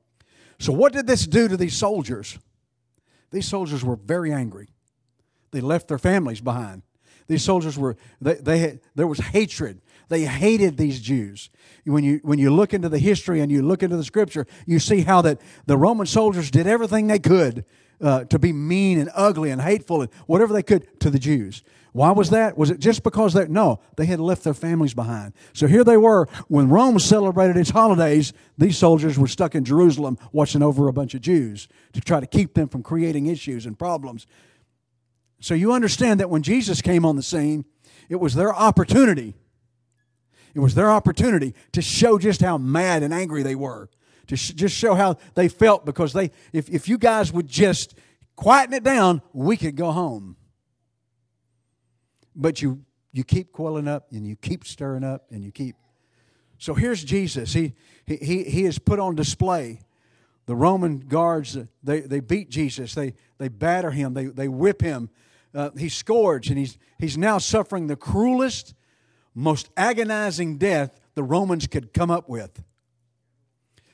So, 0.58 0.72
what 0.72 0.92
did 0.92 1.06
this 1.06 1.26
do 1.26 1.48
to 1.48 1.56
these 1.56 1.76
soldiers? 1.76 2.38
These 3.30 3.48
soldiers 3.48 3.84
were 3.84 3.96
very 3.96 4.32
angry. 4.32 4.68
They 5.50 5.60
left 5.60 5.88
their 5.88 5.98
families 5.98 6.40
behind. 6.40 6.82
These 7.26 7.44
soldiers 7.44 7.78
were, 7.78 7.96
they, 8.20 8.34
they 8.34 8.58
had, 8.58 8.80
there 8.94 9.06
was 9.06 9.18
hatred. 9.18 9.80
They 10.08 10.24
hated 10.24 10.76
these 10.76 11.00
Jews. 11.00 11.50
When 11.84 12.04
you, 12.04 12.20
when 12.22 12.38
you 12.38 12.54
look 12.54 12.74
into 12.74 12.88
the 12.88 12.98
history 12.98 13.40
and 13.40 13.50
you 13.50 13.62
look 13.62 13.82
into 13.82 13.96
the 13.96 14.04
scripture, 14.04 14.46
you 14.66 14.78
see 14.78 15.00
how 15.00 15.22
that 15.22 15.40
the 15.66 15.78
Roman 15.78 16.06
soldiers 16.06 16.50
did 16.50 16.66
everything 16.66 17.06
they 17.06 17.18
could 17.18 17.64
uh, 18.02 18.24
to 18.24 18.38
be 18.38 18.52
mean 18.52 18.98
and 18.98 19.10
ugly 19.14 19.50
and 19.50 19.62
hateful 19.62 20.02
and 20.02 20.12
whatever 20.26 20.52
they 20.52 20.62
could 20.62 21.00
to 21.00 21.10
the 21.10 21.18
Jews. 21.18 21.62
Why 21.92 22.10
was 22.10 22.30
that? 22.30 22.56
Was 22.56 22.70
it 22.70 22.80
just 22.80 23.02
because 23.02 23.34
they 23.34 23.46
no, 23.48 23.80
they 23.96 24.06
had 24.06 24.18
left 24.18 24.44
their 24.44 24.54
families 24.54 24.94
behind. 24.94 25.34
So 25.52 25.66
here 25.66 25.84
they 25.84 25.98
were 25.98 26.26
when 26.48 26.70
Rome 26.70 26.98
celebrated 26.98 27.58
its 27.58 27.70
holidays, 27.70 28.32
these 28.56 28.78
soldiers 28.78 29.18
were 29.18 29.28
stuck 29.28 29.54
in 29.54 29.64
Jerusalem 29.64 30.18
watching 30.32 30.62
over 30.62 30.88
a 30.88 30.92
bunch 30.92 31.14
of 31.14 31.20
Jews 31.20 31.68
to 31.92 32.00
try 32.00 32.18
to 32.18 32.26
keep 32.26 32.54
them 32.54 32.68
from 32.68 32.82
creating 32.82 33.26
issues 33.26 33.66
and 33.66 33.78
problems. 33.78 34.26
So 35.40 35.54
you 35.54 35.72
understand 35.72 36.20
that 36.20 36.30
when 36.30 36.42
Jesus 36.42 36.80
came 36.80 37.04
on 37.04 37.16
the 37.16 37.22
scene, 37.22 37.66
it 38.08 38.16
was 38.16 38.34
their 38.34 38.54
opportunity. 38.54 39.34
It 40.54 40.60
was 40.60 40.74
their 40.74 40.90
opportunity 40.90 41.54
to 41.72 41.82
show 41.82 42.18
just 42.18 42.40
how 42.40 42.58
mad 42.58 43.02
and 43.02 43.12
angry 43.12 43.42
they 43.42 43.54
were, 43.54 43.90
to 44.26 44.36
sh- 44.36 44.52
just 44.52 44.76
show 44.76 44.94
how 44.94 45.16
they 45.34 45.48
felt 45.48 45.84
because 45.84 46.12
they 46.12 46.30
if 46.52 46.68
if 46.68 46.88
you 46.88 46.98
guys 46.98 47.32
would 47.32 47.48
just 47.48 47.94
quieten 48.36 48.74
it 48.74 48.84
down, 48.84 49.22
we 49.32 49.56
could 49.56 49.76
go 49.76 49.90
home. 49.90 50.36
But 52.34 52.62
you 52.62 52.84
you 53.12 53.24
keep 53.24 53.52
quelling 53.52 53.88
up 53.88 54.06
and 54.10 54.26
you 54.26 54.36
keep 54.36 54.64
stirring 54.64 55.04
up 55.04 55.26
and 55.30 55.44
you 55.44 55.52
keep. 55.52 55.76
So 56.58 56.74
here's 56.74 57.04
Jesus. 57.04 57.52
He 57.52 57.74
he 58.06 58.16
he, 58.16 58.44
he 58.44 58.64
is 58.64 58.78
put 58.78 58.98
on 58.98 59.14
display. 59.14 59.80
The 60.46 60.56
Roman 60.56 60.98
guards 60.98 61.56
they, 61.82 62.00
they 62.00 62.20
beat 62.20 62.50
Jesus. 62.50 62.94
They 62.94 63.14
they 63.38 63.48
batter 63.48 63.90
him. 63.90 64.14
They 64.14 64.26
they 64.26 64.48
whip 64.48 64.80
him. 64.80 65.10
Uh, 65.54 65.70
he's 65.76 65.94
scourged 65.94 66.48
and 66.50 66.58
he's 66.58 66.78
he's 66.98 67.18
now 67.18 67.38
suffering 67.38 67.86
the 67.86 67.96
cruelest, 67.96 68.74
most 69.34 69.68
agonizing 69.76 70.56
death 70.56 70.98
the 71.14 71.22
Romans 71.22 71.66
could 71.66 71.92
come 71.92 72.10
up 72.10 72.28
with. 72.28 72.62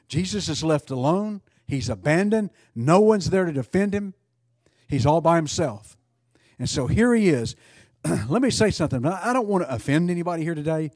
Jesus 0.09 0.49
is 0.49 0.65
left 0.65 0.91
alone. 0.91 1.43
He's 1.67 1.89
abandoned. 1.89 2.51
No 2.75 3.01
one's 3.01 3.31
there 3.31 3.45
to 3.45 3.53
defend 3.53 3.95
him. 3.95 4.15
He's 4.89 5.05
all 5.05 5.21
by 5.21 5.37
himself. 5.37 5.97
And 6.59 6.69
so 6.69 6.87
here 6.87 7.15
he 7.15 7.29
is. 7.29 7.55
let 8.29 8.43
me 8.43 8.51
say 8.51 8.71
something. 8.71 9.05
I 9.05 9.33
don't 9.33 9.47
want 9.47 9.65
to 9.65 9.75
offend 9.75 10.11
anybody 10.11 10.43
here 10.43 10.55
today 10.55 10.91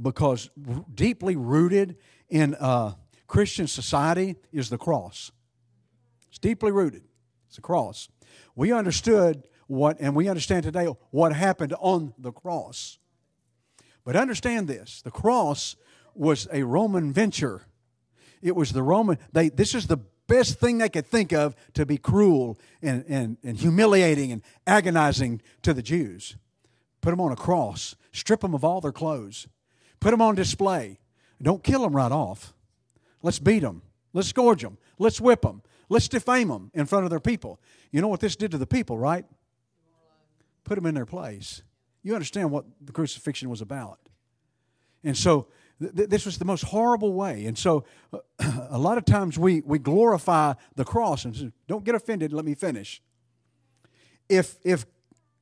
because 0.00 0.50
deeply 0.94 1.36
rooted 1.36 1.96
in 2.28 2.54
uh, 2.56 2.94
Christian 3.26 3.66
society 3.66 4.36
is 4.52 4.68
the 4.68 4.78
cross. 4.78 5.30
It's 6.28 6.38
deeply 6.38 6.72
rooted. 6.72 7.04
It's 7.46 7.56
the 7.56 7.62
cross. 7.62 8.08
We 8.54 8.72
understood 8.72 9.44
what, 9.68 9.96
and 10.00 10.14
we 10.14 10.28
understand 10.28 10.64
today 10.64 10.86
what 11.10 11.32
happened 11.32 11.74
on 11.78 12.14
the 12.18 12.32
cross. 12.32 12.98
But 14.04 14.16
understand 14.16 14.68
this 14.68 15.02
the 15.02 15.10
cross 15.10 15.76
was 16.14 16.48
a 16.52 16.62
Roman 16.62 17.12
venture. 17.12 17.62
It 18.46 18.56
was 18.56 18.72
the 18.72 18.82
Roman, 18.82 19.18
they, 19.32 19.48
this 19.48 19.74
is 19.74 19.86
the 19.86 19.98
best 20.26 20.58
thing 20.58 20.78
they 20.78 20.88
could 20.88 21.06
think 21.06 21.32
of 21.32 21.56
to 21.74 21.84
be 21.84 21.98
cruel 21.98 22.58
and, 22.82 23.04
and, 23.08 23.36
and 23.42 23.56
humiliating 23.56 24.32
and 24.32 24.42
agonizing 24.66 25.40
to 25.62 25.74
the 25.74 25.82
Jews 25.82 26.36
put 27.06 27.12
them 27.12 27.20
on 27.20 27.30
a 27.30 27.36
cross, 27.36 27.94
strip 28.10 28.40
them 28.40 28.52
of 28.52 28.64
all 28.64 28.80
their 28.80 28.90
clothes, 28.90 29.46
put 30.00 30.10
them 30.10 30.20
on 30.20 30.34
display. 30.34 30.98
Don't 31.40 31.62
kill 31.62 31.82
them 31.82 31.94
right 31.94 32.10
off. 32.10 32.52
Let's 33.22 33.38
beat 33.38 33.60
them. 33.60 33.82
Let's 34.12 34.26
scourge 34.26 34.62
them. 34.62 34.76
Let's 34.98 35.20
whip 35.20 35.42
them. 35.42 35.62
Let's 35.88 36.08
defame 36.08 36.48
them 36.48 36.72
in 36.74 36.84
front 36.84 37.04
of 37.04 37.10
their 37.10 37.20
people. 37.20 37.60
You 37.92 38.00
know 38.00 38.08
what 38.08 38.18
this 38.18 38.34
did 38.34 38.50
to 38.50 38.58
the 38.58 38.66
people, 38.66 38.98
right? 38.98 39.24
Put 40.64 40.74
them 40.74 40.84
in 40.84 40.96
their 40.96 41.06
place. 41.06 41.62
You 42.02 42.14
understand 42.14 42.50
what 42.50 42.64
the 42.80 42.90
crucifixion 42.90 43.50
was 43.50 43.60
about. 43.60 44.00
And 45.04 45.16
so 45.16 45.46
th- 45.80 46.08
this 46.08 46.26
was 46.26 46.38
the 46.38 46.44
most 46.44 46.64
horrible 46.64 47.12
way. 47.12 47.46
And 47.46 47.56
so 47.56 47.84
uh, 48.12 48.18
a 48.70 48.78
lot 48.78 48.98
of 48.98 49.04
times 49.04 49.38
we, 49.38 49.62
we 49.64 49.78
glorify 49.78 50.54
the 50.74 50.84
cross 50.84 51.24
and 51.24 51.36
say, 51.36 51.52
don't 51.68 51.84
get 51.84 51.94
offended, 51.94 52.32
let 52.32 52.44
me 52.44 52.54
finish. 52.54 53.02
If, 54.28 54.58
if 54.64 54.86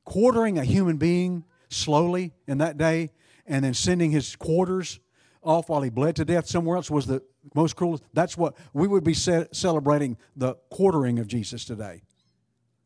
quartering 0.03 0.57
a 0.57 0.63
human 0.63 0.97
being 0.97 1.43
slowly 1.69 2.33
in 2.47 2.59
that 2.59 2.77
day 2.77 3.11
and 3.45 3.65
then 3.65 3.73
sending 3.73 4.11
his 4.11 4.35
quarters 4.35 4.99
off 5.43 5.69
while 5.69 5.81
he 5.81 5.89
bled 5.89 6.15
to 6.15 6.25
death 6.25 6.47
somewhere 6.47 6.75
else 6.75 6.89
was 6.89 7.05
the 7.05 7.21
most 7.53 7.75
cruel. 7.75 8.01
That's 8.13 8.37
what 8.37 8.55
we 8.73 8.87
would 8.87 9.03
be 9.03 9.13
celebrating 9.13 10.17
the 10.35 10.55
quartering 10.69 11.19
of 11.19 11.27
Jesus 11.27 11.65
today, 11.65 12.01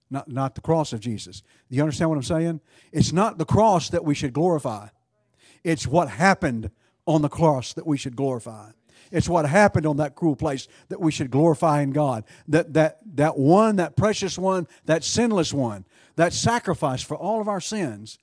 not, 0.09 0.29
not 0.29 0.55
the 0.55 0.61
cross 0.61 0.91
of 0.91 0.99
Jesus. 0.99 1.41
Do 1.69 1.77
you 1.77 1.81
understand 1.81 2.09
what 2.09 2.17
I'm 2.17 2.23
saying? 2.23 2.61
It's 2.91 3.13
not 3.13 3.37
the 3.37 3.45
cross 3.45 3.89
that 3.89 4.03
we 4.03 4.13
should 4.15 4.33
glorify, 4.33 4.89
it's 5.63 5.87
what 5.87 6.09
happened 6.09 6.71
on 7.09 7.21
the 7.21 7.29
cross 7.29 7.73
that 7.73 7.87
we 7.87 7.97
should 7.97 8.15
glorify. 8.15 8.69
It's 9.11 9.27
what 9.27 9.45
happened 9.45 9.85
on 9.85 9.97
that 9.97 10.15
cruel 10.15 10.35
place 10.35 10.67
that 10.89 11.01
we 11.01 11.11
should 11.11 11.31
glorify 11.31 11.81
in 11.81 11.91
God. 11.91 12.23
That, 12.47 12.73
that, 12.73 12.99
that 13.15 13.37
one, 13.37 13.77
that 13.77 13.95
precious 13.95 14.37
one, 14.37 14.67
that 14.85 15.03
sinless 15.03 15.51
one, 15.51 15.85
that 16.15 16.31
sacrifice 16.33 17.01
for 17.01 17.17
all 17.17 17.41
of 17.41 17.47
our 17.47 17.59
sins 17.59 18.19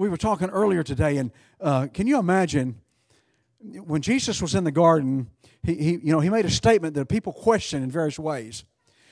we 0.00 0.08
were 0.08 0.16
talking 0.16 0.48
earlier 0.48 0.82
today, 0.82 1.18
and 1.18 1.30
uh, 1.60 1.86
can 1.92 2.06
you 2.06 2.18
imagine 2.18 2.80
when 3.60 4.00
Jesus 4.00 4.40
was 4.40 4.54
in 4.54 4.64
the 4.64 4.72
garden? 4.72 5.28
He, 5.62 5.74
he, 5.74 5.90
you 5.90 6.12
know, 6.12 6.20
he 6.20 6.30
made 6.30 6.46
a 6.46 6.50
statement 6.50 6.94
that 6.94 7.06
people 7.10 7.34
question 7.34 7.82
in 7.82 7.90
various 7.90 8.18
ways. 8.18 8.64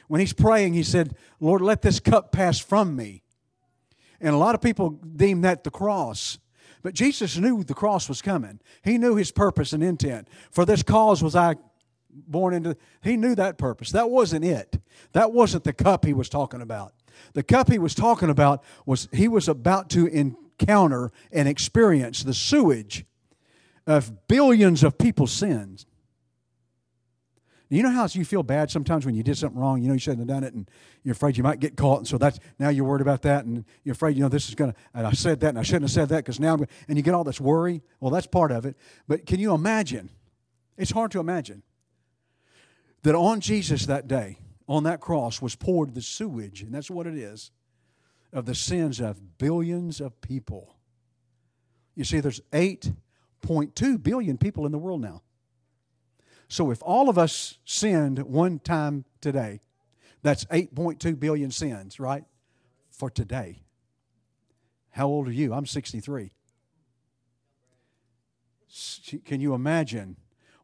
When 0.07 0.21
he's 0.21 0.33
praying, 0.33 0.73
he 0.73 0.83
said, 0.83 1.15
"Lord, 1.41 1.61
let 1.61 1.83
this 1.83 2.01
cup 2.01 2.33
pass 2.33 2.59
from 2.59 2.97
me." 2.97 3.23
And 4.19 4.35
a 4.35 4.39
lot 4.39 4.55
of 4.55 4.63
people 4.63 4.93
deem 4.93 5.43
that 5.43 5.63
the 5.63 5.71
cross. 5.71 6.39
But 6.83 6.95
Jesus 6.95 7.37
knew 7.37 7.65
the 7.65 7.75
cross 7.75 8.09
was 8.09 8.23
coming. 8.23 8.61
He 8.83 8.99
knew 8.99 9.17
his 9.17 9.31
purpose 9.31 9.73
and 9.73 9.83
intent. 9.83 10.29
For 10.51 10.65
this 10.65 10.83
cause 10.83 11.23
was 11.23 11.35
I 11.35 11.57
born 12.11 12.55
into. 12.55 12.77
He 13.03 13.17
knew 13.17 13.35
that 13.35 13.59
purpose. 13.59 13.91
That 13.93 14.11
wasn't 14.11 14.45
it. 14.45 14.81
That 15.13 15.33
wasn't 15.33 15.65
the 15.65 15.73
cup 15.73 16.05
he 16.05 16.15
was 16.15 16.29
talking 16.29 16.63
about. 16.63 16.95
The 17.33 17.43
cup 17.43 17.71
he 17.71 17.79
was 17.79 17.95
talking 17.95 18.31
about 18.31 18.63
was 18.87 19.09
he 19.13 19.29
was 19.29 19.49
about 19.49 19.91
to 19.91 20.07
encounter 20.07 21.11
and 21.33 21.49
experience 21.49 22.23
the 22.23 22.35
sewage 22.35 23.05
of 23.87 24.29
billions 24.29 24.85
of 24.85 24.99
people's 24.99 25.33
sins. 25.33 25.87
You 27.71 27.83
know 27.83 27.91
how 27.91 28.09
you 28.11 28.25
feel 28.25 28.43
bad 28.43 28.71
sometimes 28.71 29.05
when 29.05 29.15
you 29.15 29.23
did 29.23 29.37
something 29.37 29.61
wrong. 29.61 29.83
You 29.83 29.89
know 29.89 29.95
you 29.95 30.01
shouldn't 30.01 30.21
have 30.21 30.29
done 30.29 30.43
it, 30.45 30.55
and 30.55 30.71
you're 31.03 31.13
afraid 31.13 31.37
you 31.37 31.43
might 31.43 31.61
get 31.61 31.77
caught, 31.77 31.99
and 31.99 32.09
so 32.09 32.17
that's 32.17 32.39
now 32.59 32.71
you're 32.71 32.85
worried 32.85 33.03
about 33.03 33.23
that, 33.23 33.45
and 33.45 33.65
you're 33.85 33.93
afraid 33.93 34.17
you 34.17 34.23
know 34.23 34.29
this 34.29 34.49
is 34.49 34.55
gonna. 34.55 34.75
And 34.95 35.07
I 35.07 35.13
said 35.13 35.41
that, 35.41 35.51
and 35.51 35.59
I 35.59 35.63
shouldn't 35.63 35.83
have 35.83 35.91
said 35.91 36.09
that 36.09 36.19
because 36.19 36.41
now, 36.41 36.55
I'm, 36.55 36.67
and 36.89 36.97
you 36.97 37.03
get 37.03 37.13
all 37.13 37.25
this 37.25 37.41
worry. 37.41 37.83
Well, 38.01 38.11
that's 38.11 38.27
part 38.27 38.53
of 38.53 38.65
it. 38.65 38.77
But 39.07 39.27
can 39.27 39.39
you 39.39 39.53
imagine? 39.53 40.11
It's 40.79 40.93
hard 40.93 41.11
to 41.11 41.21
imagine 41.21 41.63
that 43.03 43.15
on 43.15 43.41
Jesus 43.41 43.87
that 43.87 44.09
day, 44.09 44.39
on 44.67 44.85
that 44.85 45.01
cross, 45.01 45.43
was 45.43 45.55
poured 45.55 45.95
the 45.95 46.03
sewage, 46.03 46.63
and 46.63 46.73
that's 46.73 46.91
what 46.91 47.07
it 47.07 47.17
is 47.17 47.51
of 48.33 48.47
the 48.47 48.55
sins 48.55 49.01
of 49.01 49.39
billions 49.39 50.01
of 50.01 50.21
people. 50.21 50.77
You 51.95 52.05
see, 52.05 52.21
there's 52.21 52.41
8.2 52.53 54.03
billion 54.03 54.39
people 54.39 54.67
in 54.67 54.73
the 54.73 54.79
world 54.79 55.01
now. 55.01 55.23
So 56.49 56.71
if 56.71 56.83
all 56.83 57.09
of 57.09 57.19
us 57.19 57.59
sinned 57.65 58.19
one 58.21 58.59
time 58.59 59.05
today, 59.21 59.61
that's 60.23 60.45
8.2 60.47 61.19
billion 61.19 61.51
sins, 61.51 62.01
right? 62.01 62.25
For 62.91 63.11
today. 63.11 63.63
How 64.91 65.07
old 65.07 65.29
are 65.29 65.33
you? 65.33 65.53
I'm 65.53 65.67
63. 65.67 66.33
Can 69.25 69.41
you 69.41 69.55
imagine 69.55 70.17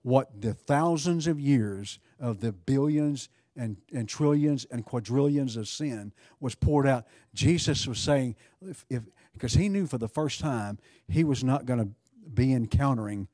what 0.03 0.41
the 0.41 0.53
thousands 0.53 1.27
of 1.27 1.39
years 1.41 1.99
of 2.21 2.41
the 2.41 2.53
billions 2.53 3.29
and, 3.57 3.77
and 3.93 4.09
trillions 4.09 4.67
and 4.71 4.85
quadrillions 4.85 5.57
of 5.57 5.69
sin 5.69 6.13
was 6.41 6.55
poured 6.55 6.87
out. 6.87 7.07
Jesus 7.35 7.87
was 7.87 7.99
saying, 7.99 8.37
if, 8.61 8.85
if 8.91 9.03
because 9.33 9.55
he 9.55 9.69
knew 9.69 9.87
for 9.87 9.99
the 9.99 10.09
first 10.09 10.41
time 10.41 10.79
he 11.09 11.25
was 11.25 11.45
not 11.45 11.67
going 11.67 11.79
to 11.79 11.89
be 12.33 12.53
encountering 12.53 13.29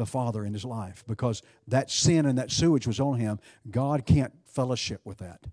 the 0.00 0.06
Father 0.06 0.46
in 0.46 0.54
his 0.54 0.64
life 0.64 1.04
because 1.06 1.42
that 1.68 1.90
sin 1.90 2.24
and 2.24 2.38
that 2.38 2.50
sewage 2.50 2.86
was 2.86 2.98
on 2.98 3.18
him. 3.18 3.38
God 3.70 4.06
can't 4.06 4.32
fellowship 4.46 5.02
with 5.04 5.18
that. 5.18 5.44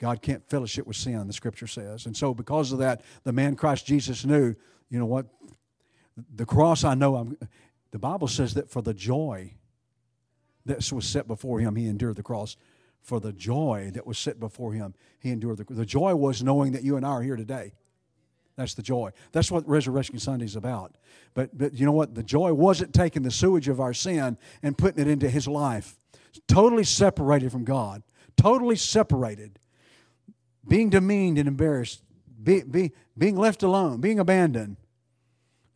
God 0.00 0.22
can't 0.22 0.44
fellowship 0.50 0.88
with 0.88 0.96
sin, 0.96 1.24
the 1.28 1.32
scripture 1.32 1.68
says. 1.68 2.06
And 2.06 2.16
so, 2.16 2.34
because 2.34 2.72
of 2.72 2.80
that, 2.80 3.02
the 3.22 3.32
man 3.32 3.54
Christ 3.54 3.86
Jesus 3.86 4.24
knew, 4.24 4.56
you 4.90 4.98
know 4.98 5.06
what? 5.06 5.26
The 6.34 6.44
cross, 6.44 6.82
I 6.82 6.94
know, 6.94 7.14
I'm, 7.14 7.38
the 7.92 7.98
Bible 8.00 8.26
says 8.26 8.54
that 8.54 8.68
for 8.68 8.82
the 8.82 8.92
joy 8.92 9.54
that 10.66 10.90
was 10.92 11.06
set 11.06 11.28
before 11.28 11.60
him, 11.60 11.76
he 11.76 11.86
endured 11.86 12.16
the 12.16 12.24
cross. 12.24 12.56
For 13.00 13.20
the 13.20 13.32
joy 13.32 13.92
that 13.94 14.04
was 14.04 14.18
set 14.18 14.40
before 14.40 14.72
him, 14.72 14.94
he 15.20 15.30
endured 15.30 15.58
the 15.58 15.64
The 15.72 15.86
joy 15.86 16.16
was 16.16 16.42
knowing 16.42 16.72
that 16.72 16.82
you 16.82 16.96
and 16.96 17.06
I 17.06 17.10
are 17.10 17.22
here 17.22 17.36
today. 17.36 17.72
That's 18.58 18.74
the 18.74 18.82
joy. 18.82 19.12
That's 19.30 19.52
what 19.52 19.66
Resurrection 19.68 20.18
Sunday 20.18 20.44
is 20.44 20.56
about. 20.56 20.96
But, 21.32 21.56
but 21.56 21.74
you 21.74 21.86
know 21.86 21.92
what? 21.92 22.16
The 22.16 22.24
joy 22.24 22.52
wasn't 22.52 22.92
taking 22.92 23.22
the 23.22 23.30
sewage 23.30 23.68
of 23.68 23.78
our 23.78 23.94
sin 23.94 24.36
and 24.64 24.76
putting 24.76 25.00
it 25.00 25.08
into 25.08 25.30
his 25.30 25.46
life. 25.46 25.96
Totally 26.48 26.82
separated 26.82 27.52
from 27.52 27.64
God. 27.64 28.02
Totally 28.36 28.74
separated. 28.74 29.60
Being 30.66 30.90
demeaned 30.90 31.38
and 31.38 31.46
embarrassed. 31.46 32.02
Be, 32.42 32.64
be, 32.64 32.90
being 33.16 33.36
left 33.36 33.62
alone. 33.62 34.00
Being 34.00 34.18
abandoned. 34.18 34.76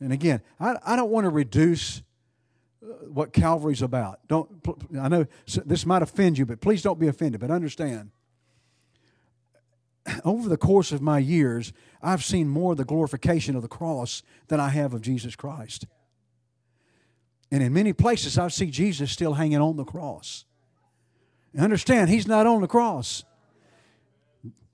And 0.00 0.12
again, 0.12 0.42
I, 0.58 0.74
I 0.84 0.96
don't 0.96 1.10
want 1.10 1.26
to 1.26 1.30
reduce 1.30 2.02
uh, 2.82 2.86
what 3.12 3.32
Calvary's 3.32 3.82
about. 3.82 4.26
Don't 4.26 4.50
I 5.00 5.06
know 5.06 5.26
this 5.64 5.86
might 5.86 6.02
offend 6.02 6.36
you, 6.36 6.46
but 6.46 6.60
please 6.60 6.82
don't 6.82 6.98
be 6.98 7.06
offended. 7.06 7.40
But 7.40 7.52
understand, 7.52 8.10
over 10.24 10.48
the 10.48 10.56
course 10.56 10.92
of 10.92 11.00
my 11.00 11.18
years, 11.18 11.72
I've 12.02 12.24
seen 12.24 12.48
more 12.48 12.72
of 12.72 12.78
the 12.78 12.84
glorification 12.84 13.54
of 13.54 13.62
the 13.62 13.68
cross 13.68 14.22
than 14.48 14.58
I 14.58 14.70
have 14.70 14.92
of 14.92 15.02
Jesus 15.02 15.36
Christ. 15.36 15.86
And 17.50 17.62
in 17.62 17.72
many 17.72 17.92
places, 17.92 18.38
I 18.38 18.48
see 18.48 18.70
Jesus 18.70 19.12
still 19.12 19.34
hanging 19.34 19.60
on 19.60 19.76
the 19.76 19.84
cross. 19.84 20.44
understand, 21.56 22.10
he's 22.10 22.26
not 22.26 22.46
on 22.46 22.60
the 22.60 22.66
cross. 22.66 23.24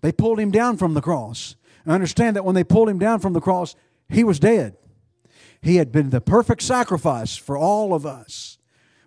They 0.00 0.12
pulled 0.12 0.38
him 0.38 0.50
down 0.50 0.76
from 0.76 0.94
the 0.94 1.00
cross. 1.00 1.56
understand 1.86 2.36
that 2.36 2.44
when 2.44 2.54
they 2.54 2.64
pulled 2.64 2.88
him 2.88 2.98
down 2.98 3.18
from 3.18 3.32
the 3.32 3.40
cross, 3.40 3.74
he 4.08 4.24
was 4.24 4.38
dead. 4.38 4.76
He 5.60 5.76
had 5.76 5.90
been 5.90 6.10
the 6.10 6.20
perfect 6.20 6.62
sacrifice 6.62 7.36
for 7.36 7.58
all 7.58 7.92
of 7.92 8.06
us. 8.06 8.58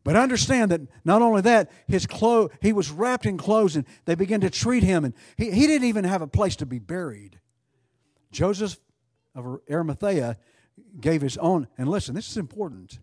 But 0.04 0.16
understand 0.16 0.72
that 0.72 0.82
not 1.06 1.22
only 1.22 1.42
that, 1.42 1.72
his 1.88 2.08
clothes, 2.08 2.52
he 2.60 2.74
was 2.74 2.90
wrapped 2.90 3.26
in 3.26 3.38
clothes 3.38 3.76
and 3.76 3.86
they 4.06 4.16
began 4.16 4.42
to 4.42 4.50
treat 4.50 4.84
him. 4.84 5.06
And 5.06 5.14
he, 5.38 5.52
he 5.52 5.68
didn't 5.68 5.88
even 5.88 6.06
have 6.06 6.22
a 6.22 6.28
place 6.28 6.56
to 6.58 6.66
be 6.66 6.80
buried. 6.80 7.40
Joseph 8.32 8.80
of 9.36 9.60
Arimathea 9.70 10.38
gave 11.00 11.22
his 11.22 11.38
own. 11.38 11.68
And 11.78 11.88
listen, 11.90 12.16
this 12.16 12.30
is 12.30 12.38
important 12.38 13.00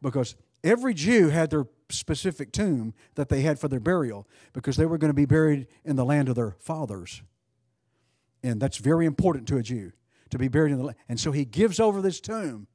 because 0.00 0.36
every 0.62 0.94
Jew 0.94 1.28
had 1.28 1.50
their 1.50 1.66
specific 1.88 2.52
tomb 2.52 2.94
that 3.14 3.28
they 3.28 3.42
had 3.42 3.58
for 3.58 3.68
their 3.68 3.80
burial 3.80 4.26
because 4.52 4.76
they 4.76 4.86
were 4.86 4.98
going 4.98 5.10
to 5.10 5.14
be 5.14 5.26
buried 5.26 5.66
in 5.84 5.96
the 5.96 6.04
land 6.04 6.28
of 6.28 6.34
their 6.34 6.56
fathers. 6.58 7.22
And 8.42 8.60
that's 8.60 8.78
very 8.78 9.06
important 9.06 9.46
to 9.48 9.58
a 9.58 9.62
Jew 9.62 9.92
to 10.30 10.38
be 10.38 10.48
buried 10.48 10.72
in 10.72 10.78
the 10.78 10.84
land. 10.84 10.98
And 11.08 11.20
so 11.20 11.32
he 11.32 11.44
gives 11.44 11.78
over 11.78 12.00
this 12.00 12.20
tomb. 12.20 12.66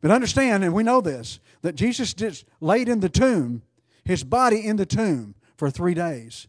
But 0.00 0.10
understand, 0.10 0.64
and 0.64 0.72
we 0.72 0.82
know 0.82 1.00
this, 1.00 1.40
that 1.62 1.74
Jesus 1.74 2.14
just 2.14 2.46
laid 2.60 2.88
in 2.88 3.00
the 3.00 3.08
tomb, 3.08 3.62
his 4.04 4.24
body 4.24 4.64
in 4.64 4.76
the 4.76 4.86
tomb 4.86 5.34
for 5.56 5.70
three 5.70 5.92
days. 5.92 6.48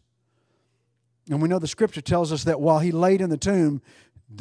And 1.28 1.42
we 1.42 1.48
know 1.48 1.58
the 1.58 1.68
scripture 1.68 2.00
tells 2.00 2.32
us 2.32 2.44
that 2.44 2.60
while 2.60 2.78
he 2.78 2.92
laid 2.92 3.20
in 3.20 3.28
the 3.28 3.36
tomb, 3.36 3.82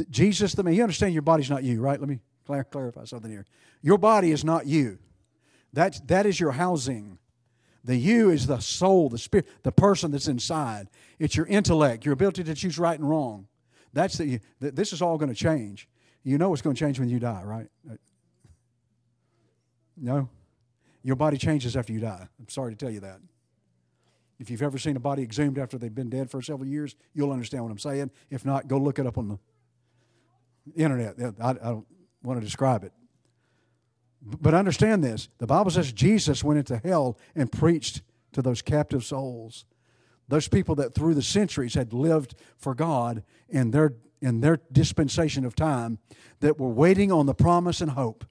Jesus, 0.10 0.54
the 0.54 0.64
man, 0.64 0.74
you 0.74 0.84
understand 0.84 1.14
your 1.14 1.22
body's 1.22 1.50
not 1.50 1.64
you, 1.64 1.82
right? 1.82 2.00
Let 2.00 2.10
me 2.10 2.20
clarify 2.46 3.06
something 3.06 3.32
here. 3.32 3.46
Your 3.82 3.98
body 3.98 4.32
is 4.32 4.44
not 4.44 4.66
you. 4.66 5.00
That, 5.74 6.08
that 6.08 6.26
is 6.26 6.40
your 6.40 6.52
housing. 6.52 7.18
The 7.84 7.96
you 7.96 8.30
is 8.30 8.46
the 8.46 8.60
soul, 8.60 9.10
the 9.10 9.18
spirit, 9.18 9.48
the 9.64 9.72
person 9.72 10.12
that's 10.12 10.28
inside. 10.28 10.90
It's 11.18 11.36
your 11.36 11.48
intellect, 11.48 12.06
your 12.06 12.14
ability 12.14 12.44
to 12.44 12.54
choose 12.54 12.78
right 12.78 12.98
and 12.98 13.10
wrong. 13.10 13.48
That's 13.94 14.18
the, 14.18 14.40
this 14.60 14.94
is 14.94 15.02
all 15.02 15.18
going 15.18 15.30
to 15.30 15.36
change. 15.36 15.88
You 16.24 16.38
know 16.38 16.54
it's 16.54 16.62
going 16.62 16.76
to 16.76 16.80
change 16.80 17.00
when 17.00 17.10
you 17.10 17.20
die, 17.20 17.42
right? 17.44 17.68
Uh, 17.90 17.96
no? 19.98 20.30
Your 21.04 21.16
body 21.16 21.38
changes 21.38 21.76
after 21.76 21.92
you 21.92 22.00
die. 22.00 22.28
I'm 22.40 22.50
sorry 22.50 22.74
to 22.74 22.78
tell 22.78 22.92
you 22.92 23.00
that. 23.00 23.20
If 24.40 24.50
you've 24.50 24.62
ever 24.62 24.78
seen 24.78 24.96
a 24.96 25.00
body 25.00 25.24
exhumed 25.24 25.58
after 25.58 25.78
they've 25.78 25.94
been 25.94 26.10
dead 26.10 26.30
for 26.30 26.42
several 26.42 26.68
years, 26.68 26.96
you'll 27.14 27.32
understand 27.32 27.64
what 27.64 27.72
I'm 27.72 27.80
saying. 27.80 28.12
If 28.30 28.46
not, 28.46 28.68
go 28.68 28.78
look 28.78 29.00
it 29.00 29.08
up 29.08 29.18
on 29.18 29.28
the 29.28 29.40
internet. 30.76 31.16
I, 31.40 31.50
I 31.50 31.54
don't 31.54 31.86
want 32.24 32.40
to 32.40 32.46
describe 32.46 32.84
it. 32.84 32.94
But 34.22 34.54
understand 34.54 35.04
this 35.04 35.30
the 35.40 35.48
Bible 35.48 35.72
says 35.72 35.92
Jesus 35.92 36.44
went 36.44 36.60
into 36.60 36.78
hell 36.78 37.18
and 37.36 37.52
preached 37.52 38.02
to 38.34 38.42
those 38.42 38.62
captive 38.62 39.04
souls. 39.04 39.66
Those 40.28 40.48
people 40.48 40.76
that 40.76 40.96
through 40.96 41.16
the 41.16 41.22
centuries 41.22 41.74
had 41.74 41.92
lived 41.92 42.36
for 42.58 42.74
God 42.74 43.24
in 43.50 43.72
their, 43.72 43.96
in 44.22 44.40
their 44.40 44.62
dispensation 44.72 45.44
of 45.44 45.56
time, 45.56 46.00
that 46.40 46.58
were 46.58 46.70
waiting 46.70 47.12
on 47.12 47.26
the 47.26 47.34
promise 47.34 47.82
and 47.82 47.92
hope, 47.92 48.24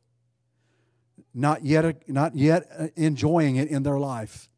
not 1.35 1.65
yet, 1.65 2.09
not 2.09 2.35
yet 2.35 2.67
uh, 2.79 2.87
enjoying 2.97 3.57
it 3.57 3.69
in 3.69 3.83
their 3.83 3.99
life. 3.99 4.49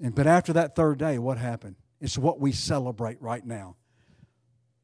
And, 0.00 0.14
but 0.14 0.26
after 0.26 0.52
that 0.54 0.74
third 0.74 0.98
day, 0.98 1.18
what 1.18 1.38
happened? 1.38 1.76
It's 2.00 2.18
what 2.18 2.40
we 2.40 2.50
celebrate 2.50 3.20
right 3.22 3.44
now. 3.44 3.76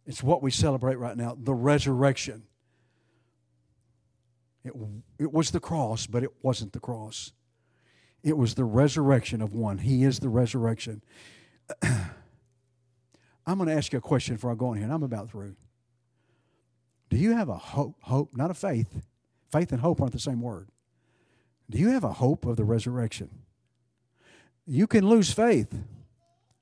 It's 0.07 0.23
what 0.23 0.43
we 0.43 0.51
celebrate 0.51 0.97
right 0.97 1.17
now 1.17 1.37
the 1.40 1.55
resurrection. 1.55 2.45
It, 4.64 4.73
it 5.19 5.33
was 5.33 5.51
the 5.51 5.61
cross, 5.61 6.07
but 6.07 6.23
it 6.23 6.31
wasn't 6.43 6.73
the 6.73 6.81
cross. 6.81 7.33
It 8.23 8.37
was 8.38 8.55
the 8.55 8.64
resurrection 8.64 9.43
of 9.43 9.53
one. 9.53 9.79
He 9.79 10.05
is 10.05 10.21
the 10.21 10.31
resurrection. 10.31 11.03
I'm 13.47 13.59
going 13.59 13.69
to 13.69 13.75
ask 13.75 13.93
you 13.93 13.99
a 13.99 14.03
question 14.03 14.37
before 14.37 14.53
I 14.53 14.55
go 14.55 14.69
on 14.69 14.77
here, 14.77 14.85
and 14.85 14.93
I'm 14.93 15.03
about 15.03 15.31
through. 15.31 15.57
Do 17.11 17.19
you 17.19 17.33
have 17.33 17.51
a 17.51 17.57
hope, 17.57 17.97
hope, 18.01 18.31
not 18.35 18.51
a 18.51 18.55
faith? 18.55 19.03
Faith 19.53 19.71
and 19.73 19.83
hope 19.83 20.01
aren't 20.01 20.14
the 20.14 20.19
same 20.19 20.40
word. 20.40 20.69
Do 21.69 21.79
you 21.79 21.90
have 21.90 22.05
a 22.05 22.14
hope 22.14 22.47
of 22.47 22.57
the 22.57 22.64
resurrection? 22.64 23.31
You 24.67 24.87
can 24.87 25.07
lose 25.07 25.31
faith. 25.31 25.73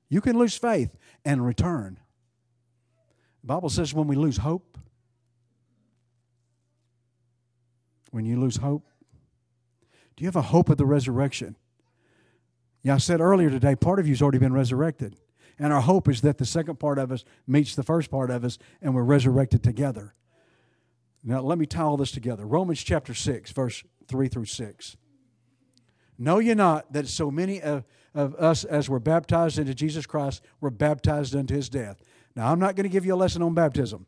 You 0.09 0.19
can 0.19 0.37
lose 0.37 0.57
faith 0.57 0.97
and 1.23 1.45
return. 1.45 1.99
The 3.43 3.47
Bible 3.47 3.69
says 3.69 3.93
when 3.93 4.07
we 4.07 4.15
lose 4.15 4.37
hope, 4.37 4.77
when 8.11 8.25
you 8.25 8.39
lose 8.39 8.57
hope, 8.57 8.87
do 10.15 10.23
you 10.23 10.27
have 10.27 10.37
a 10.37 10.41
hope 10.41 10.69
of 10.69 10.77
the 10.77 10.85
resurrection? 10.85 11.57
Yeah, 12.83 12.95
I 12.95 12.97
said 12.99 13.19
earlier 13.19 13.49
today, 13.49 13.75
part 13.75 13.99
of 13.99 14.07
you's 14.07 14.21
already 14.21 14.37
been 14.37 14.53
resurrected. 14.53 15.17
And 15.59 15.73
our 15.73 15.81
hope 15.81 16.07
is 16.07 16.21
that 16.21 16.37
the 16.37 16.45
second 16.45 16.79
part 16.79 16.97
of 16.97 17.11
us 17.11 17.25
meets 17.45 17.75
the 17.75 17.83
first 17.83 18.09
part 18.09 18.31
of 18.31 18.45
us 18.45 18.57
and 18.81 18.95
we're 18.95 19.03
resurrected 19.03 19.61
together. 19.61 20.13
Now, 21.23 21.41
let 21.41 21.57
me 21.57 21.65
tie 21.65 21.83
all 21.83 21.97
this 21.97 22.11
together. 22.11 22.45
Romans 22.45 22.81
chapter 22.81 23.13
6, 23.13 23.51
verse 23.51 23.83
3 24.07 24.27
through 24.27 24.45
6. 24.45 24.97
Know 26.17 26.39
ye 26.39 26.53
not 26.53 26.93
that 26.93 27.07
so 27.07 27.31
many 27.31 27.61
of, 27.61 27.85
of 28.13 28.35
us 28.35 28.63
as 28.63 28.89
were 28.89 28.99
baptized 28.99 29.57
into 29.57 29.73
Jesus 29.73 30.05
Christ 30.05 30.41
were 30.61 30.69
baptized 30.69 31.35
unto 31.35 31.55
his 31.55 31.69
death? 31.69 32.01
Now, 32.35 32.51
I'm 32.51 32.59
not 32.59 32.75
going 32.75 32.83
to 32.83 32.89
give 32.89 33.05
you 33.05 33.13
a 33.13 33.15
lesson 33.15 33.41
on 33.41 33.53
baptism. 33.53 34.05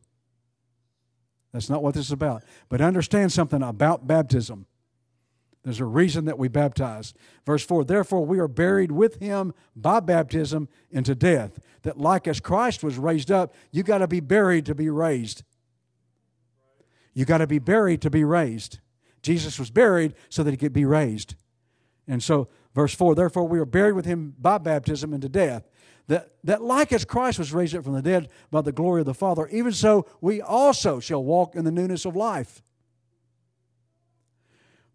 That's 1.54 1.70
not 1.70 1.84
what 1.84 1.94
this 1.94 2.08
is 2.08 2.12
about. 2.12 2.44
But 2.70 2.82
understand 2.82 3.32
something 3.32 3.62
about 3.62 4.08
baptism. 4.08 4.66
There's 5.64 5.80
a 5.80 5.86
reason 5.86 6.26
that 6.26 6.38
we 6.38 6.48
baptize. 6.48 7.14
Verse 7.46 7.66
4 7.66 7.86
Therefore, 7.86 8.26
we 8.26 8.40
are 8.40 8.48
buried 8.48 8.92
with 8.92 9.20
him 9.20 9.54
by 9.76 10.00
baptism 10.00 10.70
into 10.92 11.16
death, 11.16 11.60
that 11.82 11.98
like 11.98 12.28
as 12.28 12.40
Christ 12.40 12.84
was 12.84 12.98
raised 12.98 13.32
up, 13.32 13.56
you 13.72 13.82
got 13.82 14.00
to 14.00 14.08
be 14.08 14.20
buried 14.20 14.66
to 14.68 14.76
be 14.76 14.90
raised. 14.90 15.44
You 17.16 17.26
got 17.26 17.40
to 17.40 17.48
be 17.48 17.60
buried 17.60 18.02
to 18.02 18.12
be 18.12 18.24
raised. 18.24 18.80
Jesus 19.24 19.58
was 19.58 19.72
buried 19.72 20.14
so 20.30 20.44
that 20.44 20.52
he 20.52 20.58
could 20.58 20.74
be 20.74 20.86
raised. 20.86 21.34
And 22.08 22.22
so, 22.22 22.48
verse 22.76 22.94
4 22.94 23.16
Therefore, 23.16 23.48
we 23.48 23.60
are 23.60 23.66
buried 23.66 23.94
with 23.94 24.06
him 24.06 24.36
by 24.38 24.60
baptism 24.60 25.14
into 25.14 25.30
death, 25.30 25.68
that, 26.08 26.34
that 26.44 26.62
like 26.62 26.94
as 26.94 27.06
Christ 27.06 27.39
was 27.39 27.54
raised 27.54 27.76
up 27.76 27.84
from 27.84 27.94
the 27.94 28.02
dead 28.02 28.30
by 28.52 28.62
the 28.62 28.72
glory 28.72 29.02
of 29.02 29.06
the 29.06 29.13
Father, 29.13 29.48
even 29.48 29.72
so 29.72 30.06
we 30.22 30.41
also 30.41 31.00
shall 31.00 31.24
walk 31.24 31.56
in 31.56 31.65
the 31.65 31.72
newness 31.72 32.06
of 32.06 32.15
life. 32.15 32.62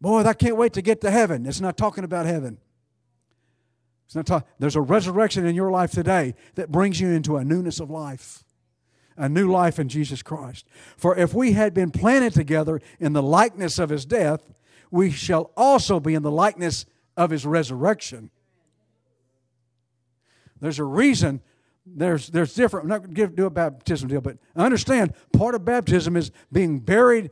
Boy, 0.01 0.23
I 0.23 0.33
can't 0.33 0.57
wait 0.57 0.73
to 0.75 0.83
get 0.83 1.01
to 1.03 1.11
heaven. 1.11 1.47
It's 1.47 1.61
not 1.61 1.77
talking 1.77 2.05
about 2.05 2.27
heaven. 2.27 2.59
It's 4.07 4.15
not 4.15 4.27
talk, 4.27 4.49
there's 4.59 4.77
a 4.77 4.81
resurrection 4.81 5.47
in 5.47 5.55
your 5.55 5.71
life 5.71 5.93
today 5.93 6.35
that 6.55 6.73
brings 6.73 7.01
you 7.01 7.11
into 7.11 7.37
a 7.37 7.45
newness 7.45 7.79
of 7.79 7.91
life, 7.91 8.43
a 9.17 9.29
new 9.29 9.51
life 9.51 9.79
in 9.79 9.89
Jesus 9.89 10.23
Christ. 10.23 10.67
For 10.97 11.17
if 11.17 11.33
we 11.35 11.53
had 11.53 11.75
been 11.75 11.91
planted 11.91 12.33
together 12.33 12.81
in 12.99 13.13
the 13.13 13.23
likeness 13.23 13.79
of 13.79 13.91
his 13.91 14.05
death, 14.05 14.53
we 14.91 15.11
shall 15.11 15.53
also 15.57 16.01
be 16.01 16.15
in 16.15 16.23
the 16.23 16.31
likeness 16.31 16.87
of 17.17 17.31
his 17.31 17.47
resurrection. 17.47 18.31
There's 20.61 20.79
a 20.79 20.85
reason. 20.85 21.41
There's 21.87 22.29
there's 22.29 22.55
different. 22.55 22.85
I'm 22.85 22.91
not 22.91 23.03
going 23.03 23.31
to 23.31 23.37
do 23.37 23.47
a 23.47 23.51
baptism 23.51 24.09
deal, 24.09 24.21
but 24.21 24.39
understand 24.55 25.15
part 25.33 25.55
of 25.55 25.65
baptism 25.65 26.17
is 26.17 26.31
being 26.53 26.81
buried 26.81 27.31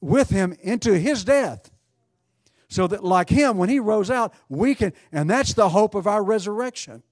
with 0.00 0.30
him 0.30 0.54
into 0.60 0.98
his 0.98 1.24
death. 1.24 1.70
So 2.68 2.86
that 2.86 3.04
like 3.04 3.28
him, 3.28 3.58
when 3.58 3.68
he 3.68 3.80
rose 3.80 4.10
out, 4.10 4.32
we 4.48 4.74
can, 4.74 4.94
and 5.12 5.28
that's 5.28 5.52
the 5.52 5.68
hope 5.68 5.94
of 5.94 6.06
our 6.06 6.24
resurrection. 6.24 7.02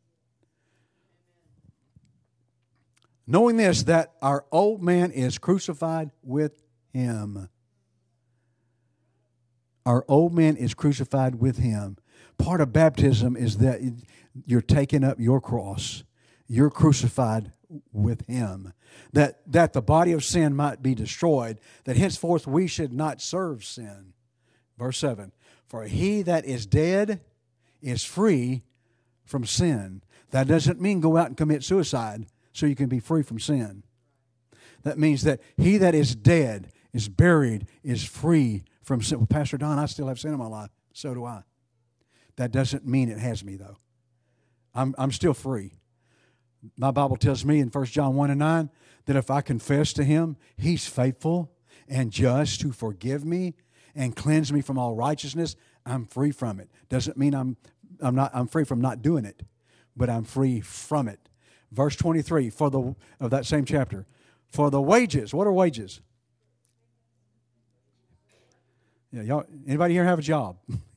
Knowing 3.26 3.58
this, 3.58 3.82
that 3.82 4.14
our 4.22 4.46
old 4.50 4.82
man 4.82 5.10
is 5.10 5.36
crucified 5.36 6.10
with 6.22 6.62
him. 6.92 7.48
Our 9.84 10.04
old 10.08 10.34
man 10.34 10.56
is 10.56 10.74
crucified 10.74 11.36
with 11.36 11.58
him. 11.58 11.96
Part 12.42 12.60
of 12.60 12.72
baptism 12.72 13.36
is 13.36 13.58
that 13.58 13.80
you're 14.46 14.60
taking 14.60 15.04
up 15.04 15.20
your 15.20 15.40
cross. 15.40 16.04
You're 16.48 16.70
crucified 16.70 17.52
with 17.92 18.26
him. 18.26 18.72
That, 19.12 19.40
that 19.46 19.72
the 19.72 19.82
body 19.82 20.12
of 20.12 20.24
sin 20.24 20.56
might 20.56 20.82
be 20.82 20.94
destroyed, 20.94 21.60
that 21.84 21.96
henceforth 21.96 22.46
we 22.46 22.66
should 22.66 22.92
not 22.92 23.20
serve 23.20 23.64
sin. 23.64 24.14
Verse 24.78 24.98
7 24.98 25.32
For 25.68 25.84
he 25.84 26.22
that 26.22 26.44
is 26.44 26.66
dead 26.66 27.20
is 27.80 28.04
free 28.04 28.62
from 29.24 29.44
sin. 29.44 30.02
That 30.30 30.48
doesn't 30.48 30.80
mean 30.80 31.00
go 31.00 31.16
out 31.16 31.28
and 31.28 31.36
commit 31.36 31.62
suicide 31.62 32.26
so 32.52 32.66
you 32.66 32.76
can 32.76 32.88
be 32.88 33.00
free 33.00 33.22
from 33.22 33.38
sin. 33.38 33.84
That 34.82 34.98
means 34.98 35.22
that 35.24 35.40
he 35.56 35.76
that 35.78 35.94
is 35.94 36.14
dead, 36.14 36.72
is 36.92 37.08
buried, 37.08 37.66
is 37.82 38.04
free 38.04 38.64
from 38.82 39.02
sin. 39.02 39.18
Well, 39.18 39.26
Pastor 39.26 39.58
Don, 39.58 39.78
I 39.78 39.86
still 39.86 40.08
have 40.08 40.18
sin 40.18 40.32
in 40.32 40.38
my 40.38 40.46
life. 40.46 40.70
So 40.92 41.14
do 41.14 41.24
I. 41.24 41.42
That 42.40 42.52
doesn't 42.52 42.86
mean 42.86 43.10
it 43.10 43.18
has 43.18 43.44
me, 43.44 43.56
though. 43.56 43.76
I'm, 44.74 44.94
I'm 44.96 45.12
still 45.12 45.34
free. 45.34 45.74
My 46.74 46.90
Bible 46.90 47.18
tells 47.18 47.44
me 47.44 47.60
in 47.60 47.68
1 47.68 47.84
John 47.84 48.14
1 48.14 48.30
and 48.30 48.38
9 48.38 48.70
that 49.04 49.14
if 49.14 49.30
I 49.30 49.42
confess 49.42 49.92
to 49.92 50.04
him, 50.04 50.38
he's 50.56 50.86
faithful 50.86 51.52
and 51.86 52.10
just 52.10 52.62
to 52.62 52.72
forgive 52.72 53.26
me 53.26 53.56
and 53.94 54.16
cleanse 54.16 54.54
me 54.54 54.62
from 54.62 54.78
all 54.78 54.94
righteousness. 54.94 55.54
I'm 55.84 56.06
free 56.06 56.30
from 56.30 56.60
it. 56.60 56.70
Doesn't 56.88 57.18
mean 57.18 57.34
I'm, 57.34 57.58
I'm, 58.00 58.14
not, 58.14 58.30
I'm 58.32 58.46
free 58.46 58.64
from 58.64 58.80
not 58.80 59.02
doing 59.02 59.26
it, 59.26 59.42
but 59.94 60.08
I'm 60.08 60.24
free 60.24 60.62
from 60.62 61.08
it. 61.08 61.20
Verse 61.70 61.94
23 61.94 62.48
for 62.48 62.70
the, 62.70 62.96
of 63.20 63.28
that 63.32 63.44
same 63.44 63.66
chapter. 63.66 64.06
For 64.48 64.70
the 64.70 64.80
wages, 64.80 65.34
what 65.34 65.46
are 65.46 65.52
wages? 65.52 66.00
Yeah, 69.12 69.24
y'all, 69.24 69.44
anybody 69.66 69.92
here 69.92 70.06
have 70.06 70.20
a 70.20 70.22
job? 70.22 70.56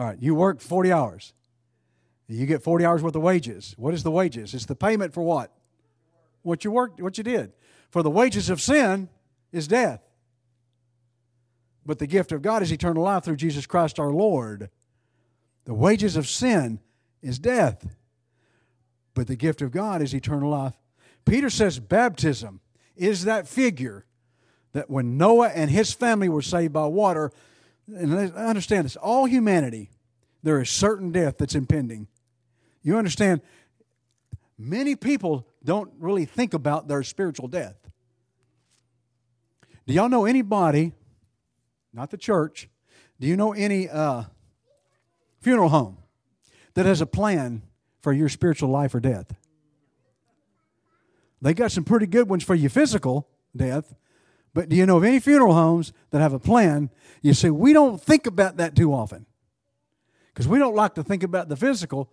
All 0.00 0.06
right, 0.06 0.16
you 0.18 0.34
work 0.34 0.62
40 0.62 0.92
hours. 0.92 1.34
You 2.26 2.46
get 2.46 2.62
40 2.62 2.86
hours 2.86 3.02
worth 3.02 3.14
of 3.14 3.20
wages. 3.20 3.74
What 3.76 3.92
is 3.92 4.02
the 4.02 4.10
wages? 4.10 4.54
It's 4.54 4.64
the 4.64 4.74
payment 4.74 5.12
for 5.12 5.22
what? 5.22 5.52
What 6.40 6.64
you 6.64 6.70
worked, 6.70 7.02
what 7.02 7.18
you 7.18 7.24
did. 7.24 7.52
For 7.90 8.02
the 8.02 8.08
wages 8.08 8.48
of 8.48 8.62
sin 8.62 9.10
is 9.52 9.68
death. 9.68 10.00
But 11.84 11.98
the 11.98 12.06
gift 12.06 12.32
of 12.32 12.40
God 12.40 12.62
is 12.62 12.72
eternal 12.72 13.02
life 13.02 13.24
through 13.24 13.36
Jesus 13.36 13.66
Christ 13.66 13.98
our 13.98 14.10
Lord. 14.10 14.70
The 15.66 15.74
wages 15.74 16.16
of 16.16 16.26
sin 16.26 16.80
is 17.20 17.38
death. 17.38 17.86
But 19.12 19.26
the 19.26 19.36
gift 19.36 19.60
of 19.60 19.70
God 19.70 20.00
is 20.00 20.14
eternal 20.14 20.48
life. 20.48 20.78
Peter 21.26 21.50
says 21.50 21.78
baptism 21.78 22.60
is 22.96 23.24
that 23.24 23.46
figure 23.46 24.06
that 24.72 24.88
when 24.88 25.18
Noah 25.18 25.48
and 25.48 25.70
his 25.70 25.92
family 25.92 26.30
were 26.30 26.40
saved 26.40 26.72
by 26.72 26.86
water, 26.86 27.32
and 27.96 28.14
I 28.14 28.46
understand 28.46 28.84
this, 28.84 28.96
all 28.96 29.26
humanity, 29.26 29.90
there 30.42 30.60
is 30.60 30.70
certain 30.70 31.12
death 31.12 31.38
that's 31.38 31.54
impending. 31.54 32.08
You 32.82 32.96
understand? 32.96 33.40
Many 34.58 34.96
people 34.96 35.46
don't 35.64 35.90
really 35.98 36.24
think 36.24 36.54
about 36.54 36.88
their 36.88 37.02
spiritual 37.02 37.48
death. 37.48 37.76
Do 39.86 39.94
y'all 39.94 40.08
know 40.08 40.24
anybody, 40.24 40.92
not 41.92 42.10
the 42.10 42.16
church, 42.16 42.68
do 43.18 43.26
you 43.26 43.36
know 43.36 43.52
any 43.52 43.88
uh, 43.88 44.24
funeral 45.40 45.68
home 45.68 45.98
that 46.74 46.86
has 46.86 47.00
a 47.00 47.06
plan 47.06 47.62
for 48.00 48.12
your 48.12 48.28
spiritual 48.28 48.70
life 48.70 48.94
or 48.94 49.00
death? 49.00 49.34
They 51.42 51.54
got 51.54 51.72
some 51.72 51.84
pretty 51.84 52.06
good 52.06 52.28
ones 52.28 52.44
for 52.44 52.54
your 52.54 52.70
physical 52.70 53.28
death, 53.56 53.94
but 54.54 54.68
do 54.68 54.76
you 54.76 54.86
know 54.86 54.96
of 54.96 55.04
any 55.04 55.20
funeral 55.20 55.54
homes 55.54 55.92
that 56.10 56.20
have 56.20 56.32
a 56.32 56.38
plan? 56.38 56.90
You 57.22 57.34
see, 57.34 57.50
we 57.50 57.72
don't 57.72 58.00
think 58.00 58.26
about 58.26 58.56
that 58.56 58.74
too 58.74 58.92
often 58.92 59.26
because 60.32 60.48
we 60.48 60.58
don't 60.58 60.74
like 60.74 60.94
to 60.94 61.02
think 61.02 61.22
about 61.22 61.48
the 61.48 61.56
physical 61.56 62.10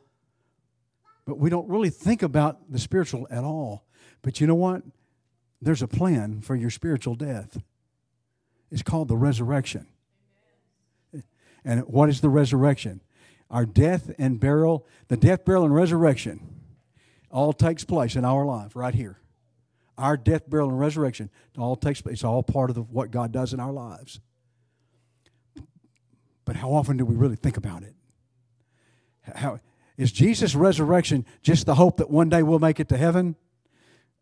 but 1.28 1.38
we 1.38 1.50
don't 1.50 1.68
really 1.68 1.90
think 1.90 2.24
about 2.24 2.72
the 2.72 2.80
spiritual 2.80 3.28
at 3.30 3.44
all. 3.44 3.86
But 4.22 4.40
you 4.40 4.48
know 4.48 4.56
what? 4.56 4.82
There's 5.62 5.82
a 5.82 5.88
plan 5.88 6.40
for 6.40 6.56
your 6.56 6.70
spiritual 6.70 7.16
death. 7.16 7.62
It's 8.72 8.82
called 8.82 9.10
the 9.10 9.18
resurrection. 9.18 9.88
And 11.66 11.82
what 11.82 12.08
is 12.08 12.22
the 12.22 12.30
resurrection? 12.30 13.02
Our 13.52 13.66
death 13.66 14.10
and 14.18 14.40
burial, 14.40 14.88
the 15.10 15.18
death, 15.18 15.44
burial, 15.44 15.66
and 15.66 15.76
resurrection 15.76 16.40
all 17.30 17.52
takes 17.52 17.84
place 17.84 18.16
in 18.16 18.24
our 18.24 18.46
life 18.46 18.74
right 18.74 18.96
here. 18.96 19.20
Our 19.98 20.16
death, 20.16 20.50
burial, 20.50 20.70
and 20.70 20.80
resurrection 20.80 21.30
all 21.58 21.76
takes 21.76 22.02
place. 22.02 22.14
It's 22.14 22.24
all 22.24 22.44
part 22.44 22.70
of 22.70 22.76
the, 22.76 22.84
what 22.84 23.12
God 23.12 23.32
does 23.32 23.54
in 23.54 23.60
our 23.60 23.72
lives. 23.72 24.20
But 26.46 26.56
how 26.56 26.72
often 26.72 26.98
do 26.98 27.06
we 27.06 27.16
really 27.16 27.36
think 27.36 27.58
about 27.58 27.84
it? 27.84 27.94
How, 29.36 29.60
is 29.98 30.12
Jesus' 30.12 30.56
resurrection 30.56 31.26
just 31.42 31.66
the 31.66 31.76
hope 31.76 31.98
that 31.98 32.10
one 32.10 32.30
day 32.30 32.44
we'll 32.44 32.60
make 32.60 32.80
it 32.80 32.90
to 32.90 32.98
heaven? 32.98 33.36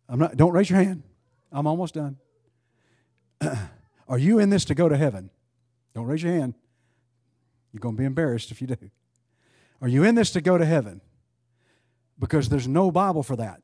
I'm 0.07 0.19
not, 0.19 0.37
don't 0.37 0.53
raise 0.53 0.69
your 0.69 0.79
hand. 0.79 1.03
I'm 1.51 1.67
almost 1.67 1.93
done. 1.93 2.17
Are 4.07 4.17
you 4.17 4.39
in 4.39 4.49
this 4.49 4.65
to 4.65 4.75
go 4.75 4.87
to 4.87 4.95
heaven? 4.95 5.29
Don't 5.93 6.05
raise 6.05 6.23
your 6.23 6.33
hand. 6.33 6.53
You're 7.73 7.81
going 7.81 7.95
to 7.95 7.99
be 7.99 8.05
embarrassed 8.05 8.51
if 8.51 8.61
you 8.61 8.67
do. 8.67 8.77
Are 9.81 9.87
you 9.87 10.03
in 10.03 10.15
this 10.15 10.31
to 10.31 10.41
go 10.41 10.57
to 10.57 10.65
heaven? 10.65 11.01
Because 12.17 12.47
there's 12.47 12.67
no 12.67 12.91
Bible 12.91 13.23
for 13.23 13.35
that. 13.35 13.61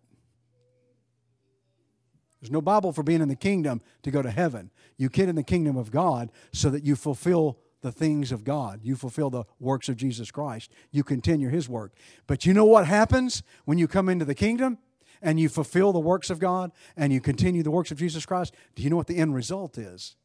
There's 2.42 2.52
no 2.52 2.62
Bible 2.62 2.92
for 2.92 3.04
being 3.04 3.22
in 3.22 3.30
the 3.30 3.36
kingdom 3.36 3.82
to 4.02 4.12
go 4.12 4.22
to 4.22 4.32
heaven. 4.32 4.72
You 4.98 5.10
get 5.10 5.30
in 5.30 5.36
the 5.36 5.44
kingdom 5.44 5.78
of 5.78 5.92
God 5.92 6.32
so 6.52 6.70
that 6.72 6.84
you 6.84 6.96
fulfill 6.96 7.60
the 7.82 7.92
things 7.92 8.32
of 8.32 8.44
God. 8.44 8.80
You 8.84 8.96
fulfill 8.96 9.30
the 9.30 9.44
works 9.60 9.90
of 9.90 9.98
Jesus 9.98 10.32
Christ. 10.32 10.72
You 10.92 11.04
continue 11.04 11.50
his 11.50 11.70
work. 11.70 11.94
But 12.28 12.46
you 12.46 12.54
know 12.54 12.66
what 12.66 12.88
happens 12.88 13.44
when 13.66 13.78
you 13.78 13.88
come 13.88 14.10
into 14.10 14.26
the 14.26 14.36
kingdom 14.36 14.80
and 15.22 15.40
you 15.40 15.50
fulfill 15.50 15.94
the 15.94 16.00
works 16.00 16.30
of 16.30 16.40
God 16.40 16.72
and 16.98 17.14
you 17.14 17.22
continue 17.22 17.62
the 17.64 17.72
works 17.72 17.92
of 17.92 17.98
Jesus 17.98 18.26
Christ? 18.26 18.56
Do 18.76 18.82
you 18.82 18.90
know 18.90 18.96
what 18.96 19.08
the 19.08 19.18
end 19.18 19.36
result 19.36 19.78
is? 19.78 20.16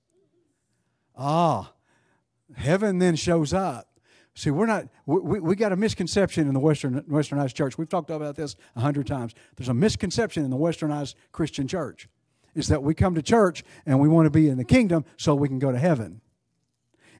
Ah, 1.17 1.73
heaven 2.55 2.99
then 2.99 3.17
shows 3.17 3.53
up. 3.53 3.89
See, 4.37 4.51
we're 4.51 4.67
not, 4.67 4.89
we, 5.07 5.41
we 5.41 5.57
got 5.57 5.73
a 5.73 5.77
misconception 5.77 6.47
in 6.47 6.53
the 6.53 6.61
Western, 6.61 7.01
Westernized 7.05 7.55
church. 7.55 7.79
We've 7.79 7.89
talked 7.89 8.11
about 8.11 8.37
this 8.37 8.55
a 8.77 8.81
hundred 8.81 9.07
times. 9.07 9.35
There's 9.57 9.71
a 9.71 9.75
misconception 9.75 10.45
in 10.45 10.51
the 10.51 10.59
Westernized 10.59 11.15
Christian 11.33 11.67
church 11.67 12.07
is 12.55 12.69
that 12.69 12.83
we 12.83 12.95
come 12.95 13.15
to 13.15 13.23
church 13.23 13.65
and 13.87 13.99
we 13.99 14.09
want 14.09 14.27
to 14.27 14.31
be 14.31 14.49
in 14.49 14.59
the 14.59 14.65
kingdom 14.65 15.07
so 15.17 15.35
we 15.35 15.49
can 15.49 15.59
go 15.59 15.73
to 15.73 15.79
heaven 15.79 16.21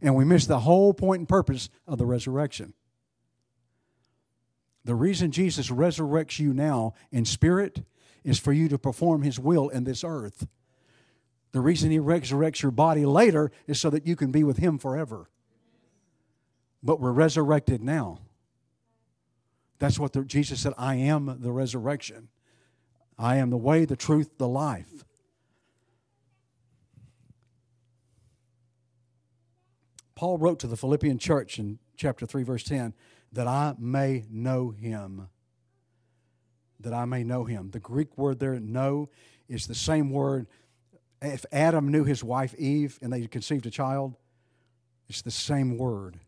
and 0.03 0.15
we 0.15 0.27
miss 0.27 0.47
the 0.47 0.61
whole 0.61 0.93
point 0.93 1.21
and 1.21 1.29
purpose 1.29 1.71
of 1.87 1.97
the 1.97 2.05
resurrection. 2.05 2.75
The 4.85 4.95
reason 4.95 5.31
Jesus 5.31 5.71
resurrects 5.71 6.39
you 6.39 6.53
now 6.53 6.93
in 7.11 7.25
spirit 7.25 7.83
is 8.25 8.39
for 8.39 8.53
you 8.53 8.69
to 8.69 8.79
perform 8.79 9.23
his 9.23 9.39
will 9.39 9.71
in 9.71 9.85
this 9.85 10.05
earth. 10.05 10.47
The 11.53 11.61
reason 11.63 11.91
he 11.91 11.99
resurrects 11.99 12.61
your 12.61 12.73
body 12.73 13.07
later 13.07 13.51
is 13.67 13.81
so 13.81 13.89
that 13.89 14.07
you 14.07 14.17
can 14.17 14.31
be 14.31 14.45
with 14.45 14.59
him 14.59 14.77
forever. 14.77 15.31
But 16.83 17.01
we're 17.01 17.13
resurrected 17.13 17.83
now. 17.83 18.21
That's 19.79 19.99
what 19.99 20.13
the, 20.13 20.25
Jesus 20.25 20.61
said 20.61 20.73
I 20.79 20.95
am 20.97 21.39
the 21.41 21.53
resurrection. 21.53 22.29
I 23.19 23.37
am 23.37 23.51
the 23.51 23.57
way, 23.57 23.85
the 23.85 23.97
truth, 23.97 24.39
the 24.39 24.49
life. 24.49 25.05
Paul 30.15 30.39
wrote 30.39 30.59
to 30.61 30.67
the 30.67 30.77
Philippian 30.77 31.19
church 31.19 31.59
in 31.59 31.79
chapter 31.97 32.27
3, 32.27 32.43
verse 32.43 32.65
10, 32.65 32.95
that 33.33 33.47
I 33.47 33.75
may 33.79 34.25
know 34.31 34.71
him. 34.71 35.29
That 36.81 36.95
I 36.95 37.05
may 37.05 37.23
know 37.23 37.45
him. 37.45 37.71
The 37.71 37.81
Greek 37.81 38.17
word 38.17 38.39
there, 38.39 38.59
know, 38.59 39.11
is 39.49 39.67
the 39.67 39.75
same 39.75 40.11
word. 40.11 40.47
If 41.21 41.45
Adam 41.53 41.91
knew 41.91 42.05
his 42.05 42.25
wife 42.25 42.55
Eve 42.55 42.99
and 43.03 43.13
they 43.13 43.27
conceived 43.27 43.67
a 43.67 43.71
child, 43.71 44.15
it's 45.09 45.23
the 45.23 45.31
same 45.31 45.77
word. 45.77 46.19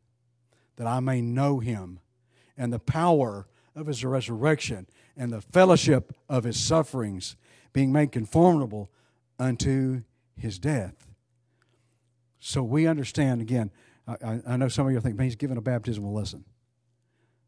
That 0.79 0.87
I 0.87 0.99
may 0.99 1.21
know 1.21 1.61
him 1.61 2.01
and 2.57 2.73
the 2.73 2.81
power 2.81 3.47
of 3.77 3.87
his 3.87 4.05
resurrection 4.05 4.88
and 5.17 5.33
the 5.33 5.41
fellowship 5.41 6.12
of 6.29 6.43
his 6.43 6.59
sufferings, 6.59 7.37
being 7.73 7.93
made 7.93 8.11
conformable 8.11 8.91
unto 9.38 10.03
his 10.37 10.59
death 10.59 11.09
so 12.41 12.62
we 12.62 12.87
understand, 12.87 13.41
again, 13.41 13.71
I, 14.07 14.41
I 14.47 14.57
know 14.57 14.69
some 14.69 14.87
of 14.87 14.93
you 14.93 15.01
think, 15.01 15.17
man, 15.17 15.27
he's 15.27 15.37
giving 15.37 15.57
a 15.57 15.62
baptismal 15.62 16.12
lesson. 16.12 16.45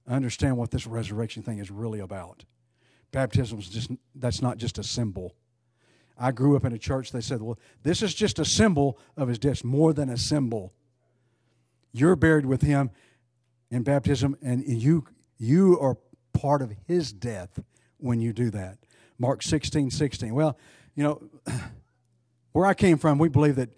I 0.07 0.15
understand 0.15 0.57
what 0.57 0.71
this 0.71 0.87
resurrection 0.87 1.43
thing 1.43 1.59
is 1.59 1.71
really 1.71 2.01
about. 2.01 2.45
Baptism 3.13 3.59
is 3.59 3.69
just 3.69 3.91
that's 4.15 4.43
not 4.43 4.59
just 4.59 4.79
a 4.79 4.83
symbol. 4.83 5.35
I 6.19 6.33
grew 6.33 6.57
up 6.57 6.65
in 6.65 6.73
a 6.73 6.79
church. 6.79 7.13
They 7.13 7.21
said, 7.21 7.41
"Well, 7.41 7.59
this 7.83 8.03
is 8.03 8.15
just 8.15 8.39
a 8.39 8.45
symbol 8.45 8.99
of 9.17 9.29
his 9.29 9.39
death, 9.39 9.65
more 9.65 9.93
than 9.93 10.09
a 10.09 10.17
symbol. 10.17 10.73
You're 11.93 12.17
buried 12.17 12.47
with 12.47 12.63
him 12.63 12.91
in 13.71 13.83
baptism, 13.83 14.37
and 14.43 14.65
you 14.67 15.07
you 15.39 15.79
are 15.81 15.97
part 16.33 16.63
of 16.63 16.73
his 16.87 17.13
death 17.13 17.59
when 17.99 18.21
you 18.21 18.33
do 18.33 18.51
that." 18.51 18.79
Mark 19.19 19.43
16, 19.43 19.91
16. 19.91 20.35
Well, 20.35 20.59
you 20.95 21.05
know, 21.05 21.23
where 22.53 22.65
I 22.65 22.73
came 22.73 22.97
from, 22.97 23.19
we 23.19 23.29
believe 23.29 23.57
that 23.57 23.71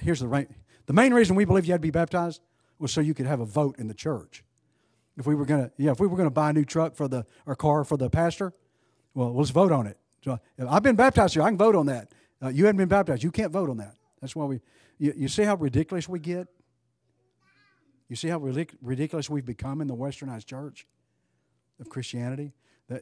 here's 0.00 0.20
the 0.20 0.28
right. 0.28 0.48
The 0.86 0.94
main 0.94 1.14
reason 1.14 1.36
we 1.36 1.44
believe 1.44 1.66
you 1.66 1.72
had 1.72 1.82
to 1.82 1.86
be 1.86 1.90
baptized 1.90 2.40
was 2.78 2.92
so 2.92 3.00
you 3.00 3.14
could 3.14 3.26
have 3.26 3.40
a 3.40 3.44
vote 3.44 3.78
in 3.78 3.86
the 3.86 3.94
church. 3.94 4.42
If 5.16 5.26
we 5.26 5.34
were 5.34 5.44
gonna, 5.44 5.70
yeah, 5.76 5.92
if 5.92 6.00
we 6.00 6.06
were 6.06 6.16
gonna 6.16 6.30
buy 6.30 6.50
a 6.50 6.52
new 6.52 6.64
truck 6.64 6.96
for 6.96 7.06
the 7.06 7.26
or 7.46 7.54
car 7.54 7.84
for 7.84 7.96
the 7.96 8.08
pastor, 8.08 8.52
well, 9.14 9.34
let's 9.34 9.50
vote 9.50 9.72
on 9.72 9.86
it. 9.86 9.98
So 10.24 10.40
I've 10.68 10.82
been 10.82 10.96
baptized 10.96 11.34
here. 11.34 11.42
I 11.42 11.48
can 11.48 11.58
vote 11.58 11.76
on 11.76 11.86
that. 11.86 12.12
Uh, 12.42 12.48
you 12.48 12.64
haven't 12.64 12.78
been 12.78 12.88
baptized. 12.88 13.22
You 13.22 13.30
can't 13.30 13.52
vote 13.52 13.68
on 13.68 13.76
that. 13.76 13.94
That's 14.20 14.34
why 14.34 14.46
we. 14.46 14.60
You, 14.98 15.12
you 15.16 15.28
see 15.28 15.42
how 15.42 15.56
ridiculous 15.56 16.08
we 16.08 16.18
get. 16.18 16.48
You 18.12 18.16
see 18.16 18.28
how 18.28 18.40
ridiculous 18.82 19.30
we've 19.30 19.46
become 19.46 19.80
in 19.80 19.86
the 19.86 19.96
westernized 19.96 20.44
church 20.44 20.86
of 21.80 21.88
Christianity. 21.88 22.52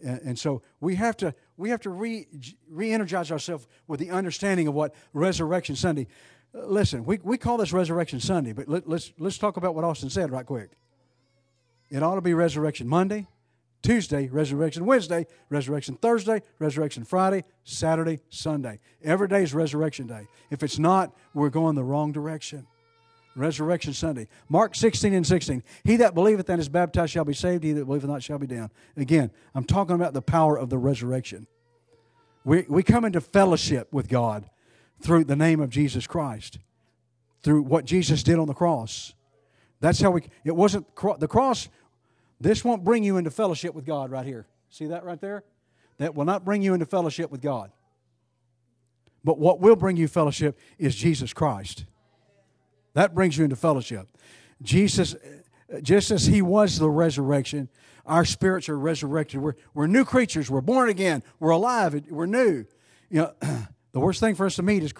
And 0.05 0.39
so 0.39 0.63
we 0.79 0.95
have 0.95 1.17
to 1.17 1.35
we 1.57 1.71
have 1.71 1.81
to 1.81 1.91
re 1.91 2.29
re-energize 2.69 3.33
ourselves 3.33 3.67
with 3.89 3.99
the 3.99 4.13
understanding 4.13 4.69
of 4.69 4.75
what 4.75 4.95
Resurrection 5.13 5.75
Sunday. 5.75 6.07
Uh, 6.55 6.65
listen, 6.67 7.05
we, 7.05 7.19
we 7.25 7.39
call 7.39 7.57
this 7.57 7.73
Resurrection 7.73 8.21
Sunday, 8.21 8.53
but 8.53 8.69
let, 8.69 8.89
let's 8.89 9.13
let's 9.19 9.37
talk 9.37 9.57
about 9.57 9.75
what 9.75 9.83
Austin 9.83 10.11
said 10.11 10.31
right 10.31 10.47
quick. 10.47 10.71
It 11.89 12.05
ought 12.05 12.15
to 12.15 12.21
be 12.21 12.33
Resurrection 12.33 12.87
Monday, 12.87 13.27
Tuesday, 13.83 14.29
Resurrection 14.29 14.87
Wednesday, 14.87 15.27
Resurrection 15.49 15.97
Thursday, 15.97 16.41
Resurrection 16.61 17.05
Friday, 17.05 17.43
Saturday, 17.65 18.21
Sunday. 18.29 18.79
Every 19.03 19.27
day 19.27 19.43
is 19.43 19.55
Resurrection 19.55 20.07
Day. 20.07 20.29
If 20.53 20.63
it's 20.63 20.79
not, 20.79 21.17
we're 21.35 21.51
going 21.51 21.75
the 21.75 21.83
wrong 21.83 22.13
direction. 22.13 22.69
Resurrection 23.37 23.93
Sunday. 23.93 24.29
Mark 24.49 24.75
16 24.75 25.15
and 25.15 25.27
16. 25.27 25.63
He 25.85 25.97
that 25.97 26.15
believeth 26.15 26.49
and 26.49 26.61
is 26.61 26.69
baptized 26.69 27.13
shall 27.13 27.25
be 27.25 27.35
saved, 27.35 27.65
he 27.65 27.73
that 27.73 27.85
believeth 27.85 28.09
not 28.09 28.23
shall 28.23 28.39
be 28.39 28.47
damned. 28.47 28.71
Again, 28.97 29.31
I'm 29.55 29.65
talking 29.65 29.95
about 29.95 30.15
the 30.15 30.23
power 30.23 30.57
of 30.57 30.69
the 30.69 30.79
resurrection. 30.79 31.47
We, 32.45 32.65
we 32.69 32.83
come 32.83 33.05
into 33.05 33.21
fellowship 33.21 33.93
with 33.93 34.09
God 34.09 34.49
through 35.01 35.25
the 35.25 35.37
name 35.37 35.61
of 35.61 35.71
Jesus 35.71 36.07
Christ, 36.07 36.59
through 37.43 37.63
what 37.63 37.85
Jesus 37.85 38.23
did 38.23 38.39
on 38.39 38.47
the 38.47 38.55
cross. 38.55 39.15
That's 39.81 40.01
how 40.01 40.11
we, 40.11 40.23
it 40.45 40.55
wasn't, 40.55 40.87
the 41.19 41.29
cross, 41.29 41.69
this 42.41 42.65
won't 42.65 42.85
bring 42.85 43.05
you 43.05 43.17
into 43.17 43.31
fellowship 43.31 43.75
with 43.75 43.85
God 43.85 44.11
right 44.11 44.27
here. 44.27 44.47
See 44.71 44.87
that 44.87 45.05
right 45.05 45.21
there? 45.21 45.45
That 45.99 46.15
will 46.15 46.25
not 46.25 46.45
bring 46.45 46.63
you 46.63 46.75
into 46.75 46.87
fellowship 46.87 47.31
with 47.31 47.43
God. 47.43 47.71
But 49.23 49.39
what 49.39 49.61
will 49.61 49.77
bring 49.77 49.97
you 49.97 50.09
fellowship 50.09 50.59
is 50.79 50.95
Jesus 50.95 51.33
Christ. 51.33 51.85
That 52.95 53.15
brings 53.15 53.37
you 53.39 53.45
into 53.45 53.57
fellowship. 53.57 54.09
Jesus, 54.63 55.15
just 55.83 56.11
as 56.11 56.27
He 56.27 56.43
was 56.43 56.79
the 56.79 56.91
resurrection, 56.91 57.69
our 58.07 58.25
spirits 58.25 58.69
are 58.69 58.79
resurrected. 58.79 59.41
We're, 59.41 59.55
we're 59.75 59.87
new 59.87 60.05
creatures. 60.05 60.51
We're 60.51 60.61
born 60.61 60.89
again. 60.89 61.23
We're 61.39 61.51
alive. 61.51 62.03
We're 62.11 62.27
new. 62.27 62.65
You 63.09 63.23
know, 63.23 63.35
the 63.93 64.01
worst 64.01 64.21
thing 64.21 64.35
for 64.35 64.47
us 64.47 64.57
to 64.57 64.63
meet 64.63 64.83
is 64.83 64.93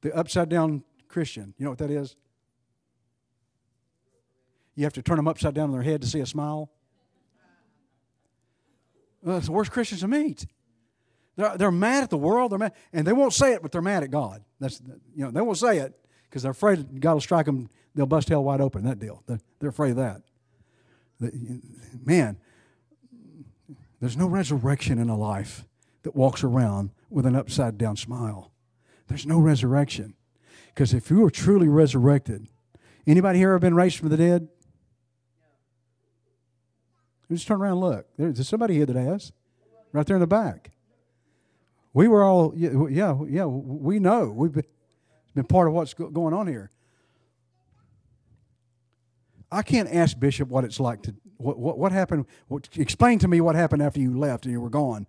the 0.00 0.12
upside 0.14 0.48
down 0.48 0.82
Christian. 1.08 1.54
You 1.58 1.64
know 1.64 1.70
what 1.70 1.78
that 1.78 1.90
is? 1.90 2.16
You 4.74 4.84
have 4.84 4.92
to 4.94 5.02
turn 5.02 5.16
them 5.16 5.26
upside 5.26 5.54
down 5.54 5.64
on 5.64 5.72
their 5.72 5.82
head 5.82 6.02
to 6.02 6.06
see 6.06 6.20
a 6.20 6.26
smile. 6.26 6.70
Well, 9.22 9.36
that's 9.36 9.46
the 9.46 9.52
worst 9.52 9.72
Christians 9.72 10.02
to 10.02 10.08
meet. 10.08 10.46
They're, 11.36 11.56
they're 11.56 11.70
mad 11.72 12.04
at 12.04 12.10
the 12.10 12.16
world. 12.16 12.52
They're 12.52 12.58
mad, 12.58 12.74
and 12.92 13.06
they 13.06 13.12
won't 13.12 13.32
say 13.32 13.54
it, 13.54 13.62
but 13.62 13.72
they're 13.72 13.82
mad 13.82 14.02
at 14.02 14.10
God. 14.10 14.44
That's 14.60 14.80
you 15.14 15.24
know 15.24 15.30
they 15.30 15.40
won't 15.40 15.58
say 15.58 15.78
it, 15.78 15.98
because 16.28 16.42
they're 16.42 16.52
afraid 16.52 17.00
God 17.00 17.14
will 17.14 17.20
strike 17.20 17.46
them. 17.46 17.70
They'll 17.94 18.06
bust 18.06 18.28
hell 18.28 18.44
wide 18.44 18.60
open. 18.60 18.84
That 18.84 18.98
deal. 18.98 19.22
They're, 19.26 19.40
they're 19.58 19.70
afraid 19.70 19.90
of 19.90 19.96
that. 19.96 20.22
Man, 22.04 22.38
there's 24.00 24.16
no 24.16 24.26
resurrection 24.26 24.98
in 24.98 25.08
a 25.08 25.16
life 25.16 25.64
that 26.02 26.14
walks 26.14 26.44
around 26.44 26.90
with 27.10 27.26
an 27.26 27.34
upside 27.34 27.76
down 27.76 27.96
smile. 27.96 28.52
There's 29.08 29.26
no 29.26 29.40
resurrection. 29.40 30.14
Because 30.68 30.94
if 30.94 31.10
you 31.10 31.20
were 31.20 31.30
truly 31.30 31.66
resurrected, 31.66 32.46
anybody 33.06 33.40
here 33.40 33.50
ever 33.50 33.58
been 33.58 33.74
raised 33.74 33.98
from 33.98 34.10
the 34.10 34.16
dead? 34.16 34.48
Just 37.30 37.48
turn 37.48 37.60
around 37.60 37.72
and 37.72 37.80
look. 37.80 38.06
There's 38.16 38.48
somebody 38.48 38.74
here 38.74 38.86
that 38.86 38.96
has. 38.96 39.32
Right 39.92 40.06
there 40.06 40.16
in 40.16 40.20
the 40.20 40.26
back. 40.26 40.70
We 41.92 42.06
were 42.06 42.22
all, 42.22 42.52
yeah, 42.54 43.16
yeah, 43.28 43.46
we 43.46 43.98
know. 43.98 44.30
We've 44.30 44.52
been, 44.52 44.66
been 45.38 45.46
part 45.46 45.68
of 45.68 45.74
what's 45.74 45.94
going 45.94 46.34
on 46.34 46.48
here. 46.48 46.70
I 49.52 49.62
can't 49.62 49.88
ask 49.88 50.18
Bishop 50.18 50.48
what 50.48 50.64
it's 50.64 50.80
like 50.80 51.02
to 51.02 51.14
what 51.36 51.58
what, 51.58 51.78
what 51.78 51.92
happened. 51.92 52.26
What, 52.48 52.68
explain 52.76 53.20
to 53.20 53.28
me 53.28 53.40
what 53.40 53.54
happened 53.54 53.82
after 53.82 54.00
you 54.00 54.18
left 54.18 54.44
and 54.44 54.52
you 54.52 54.60
were 54.60 54.68
gone, 54.68 55.06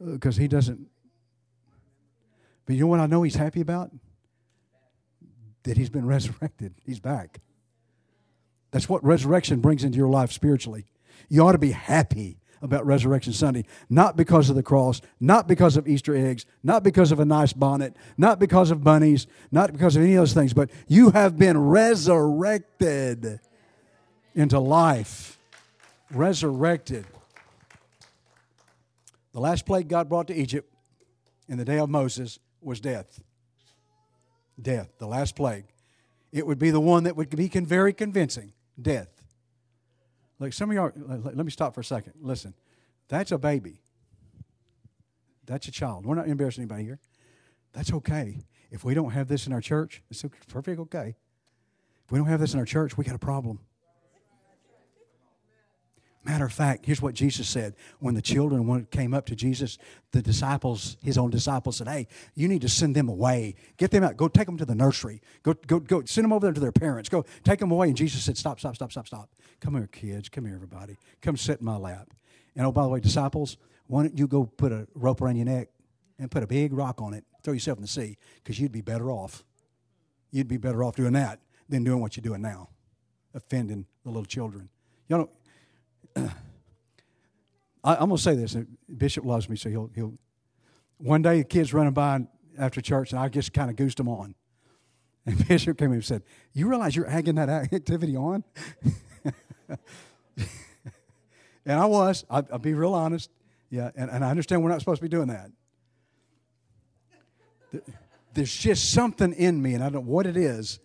because 0.00 0.38
uh, 0.38 0.42
he 0.42 0.48
doesn't. 0.48 0.86
But 2.64 2.76
you 2.76 2.82
know 2.82 2.86
what 2.86 3.00
I 3.00 3.06
know 3.06 3.24
he's 3.24 3.34
happy 3.34 3.60
about? 3.60 3.90
That 5.64 5.76
he's 5.76 5.90
been 5.90 6.06
resurrected. 6.16 6.74
He's 6.84 7.00
back. 7.00 7.40
That's 8.70 8.88
what 8.88 9.04
resurrection 9.04 9.60
brings 9.60 9.82
into 9.82 9.98
your 9.98 10.08
life 10.08 10.30
spiritually. 10.30 10.86
You 11.28 11.42
ought 11.42 11.52
to 11.52 11.58
be 11.58 11.72
happy 11.72 12.38
about 12.62 12.86
Resurrection 12.86 13.32
Sunday. 13.32 13.64
Not 13.88 14.16
because 14.16 14.50
of 14.50 14.56
the 14.56 14.62
cross, 14.62 15.00
not 15.20 15.46
because 15.46 15.76
of 15.76 15.86
Easter 15.86 16.14
eggs, 16.16 16.46
not 16.62 16.82
because 16.82 17.12
of 17.12 17.20
a 17.20 17.24
nice 17.24 17.52
bonnet, 17.52 17.96
not 18.16 18.38
because 18.38 18.70
of 18.70 18.82
bunnies, 18.82 19.26
not 19.50 19.72
because 19.72 19.96
of 19.96 20.02
any 20.02 20.14
of 20.14 20.22
those 20.22 20.32
things, 20.32 20.52
but 20.52 20.70
you 20.88 21.10
have 21.10 21.38
been 21.38 21.58
resurrected 21.58 23.40
into 24.34 24.58
life. 24.58 25.38
Resurrected. 26.10 27.04
The 29.32 29.40
last 29.40 29.66
plague 29.66 29.88
God 29.88 30.08
brought 30.08 30.28
to 30.28 30.34
Egypt 30.34 30.72
in 31.48 31.58
the 31.58 31.64
day 31.64 31.78
of 31.78 31.90
Moses 31.90 32.38
was 32.60 32.80
death. 32.80 33.20
Death, 34.60 34.88
the 34.98 35.06
last 35.06 35.36
plague. 35.36 35.64
It 36.32 36.46
would 36.46 36.58
be 36.58 36.70
the 36.70 36.80
one 36.80 37.04
that 37.04 37.16
would 37.16 37.30
be 37.30 37.48
very 37.48 37.92
convincing 37.92 38.52
death. 38.80 39.15
Like 40.38 40.52
some 40.52 40.70
of 40.70 40.76
y'all, 40.76 40.92
let 40.96 41.36
me 41.36 41.50
stop 41.50 41.74
for 41.74 41.80
a 41.80 41.84
second. 41.84 42.14
Listen, 42.20 42.54
that's 43.08 43.32
a 43.32 43.38
baby. 43.38 43.80
That's 45.46 45.68
a 45.68 45.70
child. 45.70 46.04
We're 46.04 46.16
not 46.16 46.26
embarrassing 46.26 46.62
anybody 46.62 46.84
here. 46.84 46.98
That's 47.72 47.92
okay. 47.92 48.44
If 48.70 48.84
we 48.84 48.94
don't 48.94 49.10
have 49.10 49.28
this 49.28 49.46
in 49.46 49.52
our 49.52 49.60
church, 49.60 50.02
it's 50.10 50.24
perfectly 50.48 50.82
okay. 50.82 51.14
If 52.04 52.12
we 52.12 52.18
don't 52.18 52.28
have 52.28 52.40
this 52.40 52.52
in 52.52 52.58
our 52.58 52.66
church, 52.66 52.96
we 52.96 53.04
got 53.04 53.14
a 53.14 53.18
problem. 53.18 53.60
Matter 56.26 56.44
of 56.44 56.52
fact, 56.52 56.84
here's 56.84 57.00
what 57.00 57.14
Jesus 57.14 57.48
said. 57.48 57.76
When 58.00 58.14
the 58.14 58.22
children 58.22 58.86
came 58.90 59.14
up 59.14 59.26
to 59.26 59.36
Jesus, 59.36 59.78
the 60.10 60.20
disciples, 60.20 60.96
his 61.00 61.16
own 61.16 61.30
disciples, 61.30 61.76
said, 61.76 61.86
Hey, 61.86 62.08
you 62.34 62.48
need 62.48 62.62
to 62.62 62.68
send 62.68 62.96
them 62.96 63.08
away. 63.08 63.54
Get 63.76 63.92
them 63.92 64.02
out. 64.02 64.16
Go 64.16 64.26
take 64.26 64.46
them 64.46 64.58
to 64.58 64.64
the 64.64 64.74
nursery. 64.74 65.22
Go, 65.44 65.54
go, 65.68 65.78
go. 65.78 66.04
Send 66.04 66.24
them 66.24 66.32
over 66.32 66.46
there 66.46 66.52
to 66.52 66.58
their 66.58 66.72
parents. 66.72 67.08
Go 67.08 67.24
take 67.44 67.60
them 67.60 67.70
away. 67.70 67.86
And 67.86 67.96
Jesus 67.96 68.24
said, 68.24 68.36
Stop, 68.36 68.58
stop, 68.58 68.74
stop, 68.74 68.90
stop, 68.90 69.06
stop. 69.06 69.30
Come 69.60 69.74
here, 69.74 69.88
kids. 69.90 70.28
Come 70.28 70.46
here, 70.46 70.54
everybody. 70.54 70.96
Come 71.20 71.36
sit 71.36 71.60
in 71.60 71.66
my 71.66 71.76
lap. 71.76 72.08
And 72.54 72.66
oh, 72.66 72.72
by 72.72 72.82
the 72.82 72.88
way, 72.88 73.00
disciples, 73.00 73.56
why 73.86 74.02
don't 74.02 74.18
you 74.18 74.26
go 74.26 74.44
put 74.44 74.72
a 74.72 74.86
rope 74.94 75.20
around 75.20 75.36
your 75.36 75.46
neck 75.46 75.68
and 76.18 76.30
put 76.30 76.42
a 76.42 76.46
big 76.46 76.72
rock 76.72 77.00
on 77.00 77.14
it, 77.14 77.24
throw 77.42 77.52
yourself 77.52 77.78
in 77.78 77.82
the 77.82 77.88
sea, 77.88 78.16
because 78.42 78.58
you'd 78.58 78.72
be 78.72 78.80
better 78.80 79.10
off. 79.10 79.44
You'd 80.30 80.48
be 80.48 80.56
better 80.56 80.82
off 80.82 80.96
doing 80.96 81.12
that 81.12 81.40
than 81.68 81.84
doing 81.84 82.00
what 82.00 82.16
you're 82.16 82.22
doing 82.22 82.42
now, 82.42 82.68
offending 83.34 83.86
the 84.02 84.10
little 84.10 84.24
children. 84.24 84.68
You 85.08 85.18
know, 85.18 85.30
I, 87.84 87.94
am 87.94 88.08
going 88.08 88.16
to 88.16 88.22
say 88.22 88.34
this. 88.34 88.56
Bishop 88.94 89.24
loves 89.24 89.48
me, 89.48 89.56
so 89.56 89.68
he'll, 89.68 89.90
he'll. 89.94 90.14
One 90.98 91.22
day, 91.22 91.38
the 91.38 91.44
kids 91.44 91.72
running 91.74 91.92
by 91.92 92.26
after 92.58 92.80
church, 92.80 93.12
and 93.12 93.20
I 93.20 93.28
just 93.28 93.52
kind 93.52 93.70
of 93.70 93.76
goosed 93.76 93.98
them 93.98 94.08
on. 94.08 94.34
And 95.28 95.48
Bishop 95.48 95.76
came 95.76 95.88
in 95.88 95.94
and 95.94 96.04
said, 96.04 96.22
You 96.52 96.68
realize 96.68 96.94
you're 96.94 97.10
egging 97.10 97.34
that 97.34 97.48
activity 97.48 98.14
on? 98.14 98.44
and 101.66 101.80
I 101.80 101.84
was. 101.86 102.24
I, 102.30 102.40
will 102.40 102.58
be 102.58 102.74
real 102.74 102.94
honest. 102.94 103.30
Yeah, 103.70 103.90
and, 103.96 104.10
and 104.10 104.24
I 104.24 104.30
understand 104.30 104.62
we're 104.62 104.70
not 104.70 104.80
supposed 104.80 105.00
to 105.00 105.02
be 105.02 105.08
doing 105.08 105.28
that. 105.28 105.50
There's 108.34 108.54
just 108.54 108.92
something 108.92 109.32
in 109.32 109.60
me, 109.60 109.74
and 109.74 109.82
I 109.82 109.88
don't 109.88 110.06
know 110.06 110.12
what 110.12 110.26
it 110.26 110.36
is, 110.36 110.78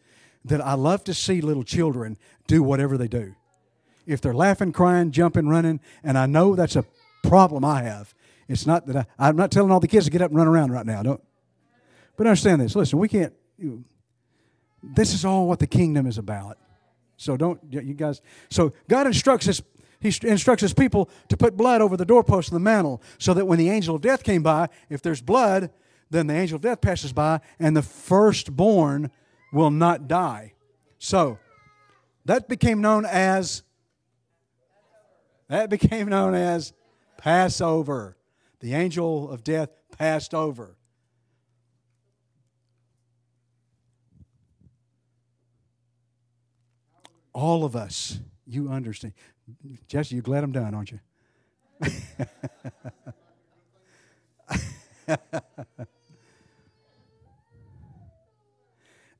that 0.45 0.61
I 0.61 0.73
love 0.73 1.03
to 1.05 1.13
see 1.13 1.41
little 1.41 1.63
children 1.63 2.17
do 2.47 2.63
whatever 2.63 2.97
they 2.97 3.07
do 3.07 3.35
if 4.07 4.21
they're 4.21 4.33
laughing, 4.33 4.71
crying, 4.71 5.11
jumping, 5.11 5.47
running, 5.47 5.79
and 6.03 6.17
I 6.17 6.25
know 6.25 6.55
that's 6.55 6.75
a 6.75 6.85
problem 7.23 7.63
I 7.63 7.83
have. 7.83 8.13
It's 8.47 8.65
not 8.65 8.87
that 8.87 9.07
I, 9.17 9.29
am 9.29 9.35
not 9.35 9.51
telling 9.51 9.71
all 9.71 9.79
the 9.79 9.87
kids 9.87 10.05
to 10.05 10.11
get 10.11 10.21
up 10.21 10.31
and 10.31 10.37
run 10.37 10.47
around 10.47 10.71
right 10.71 10.85
now. 10.85 11.03
Don't. 11.03 11.23
But 12.17 12.27
understand 12.27 12.61
this. 12.61 12.75
Listen, 12.75 12.99
we 12.99 13.07
can't. 13.07 13.33
This 14.83 15.13
is 15.13 15.23
all 15.23 15.47
what 15.47 15.59
the 15.59 15.67
kingdom 15.67 16.05
is 16.07 16.17
about. 16.17 16.57
So 17.21 17.37
don't 17.37 17.59
you 17.69 17.93
guys. 17.93 18.19
So 18.49 18.73
God 18.89 19.05
instructs 19.05 19.47
us 19.47 19.61
he 19.99 20.11
instructs 20.23 20.63
his 20.63 20.73
people 20.73 21.11
to 21.29 21.37
put 21.37 21.55
blood 21.55 21.79
over 21.79 21.95
the 21.95 22.05
doorpost 22.05 22.47
of 22.47 22.55
the 22.55 22.59
mantle 22.59 23.03
so 23.19 23.35
that 23.35 23.45
when 23.45 23.59
the 23.59 23.69
angel 23.69 23.95
of 23.95 24.01
death 24.01 24.23
came 24.23 24.41
by, 24.41 24.69
if 24.89 25.03
there's 25.03 25.21
blood, 25.21 25.69
then 26.09 26.25
the 26.25 26.33
angel 26.33 26.55
of 26.55 26.63
death 26.63 26.81
passes 26.81 27.13
by 27.13 27.39
and 27.59 27.77
the 27.77 27.83
firstborn 27.83 29.11
will 29.53 29.69
not 29.69 30.07
die. 30.07 30.53
So, 30.97 31.37
that 32.25 32.49
became 32.49 32.81
known 32.81 33.05
as 33.05 33.61
that 35.47 35.69
became 35.69 36.07
known 36.07 36.33
as 36.33 36.73
Passover. 37.17 38.17
The 38.61 38.73
angel 38.73 39.29
of 39.29 39.43
death 39.43 39.69
passed 39.95 40.33
over. 40.33 40.75
All 47.33 47.63
of 47.63 47.75
us, 47.75 48.19
you 48.45 48.69
understand. 48.69 49.13
Jesse, 49.87 50.15
you're 50.15 50.21
glad 50.21 50.43
I'm 50.43 50.51
done, 50.51 50.73
aren't 50.73 50.91
you? 50.91 50.99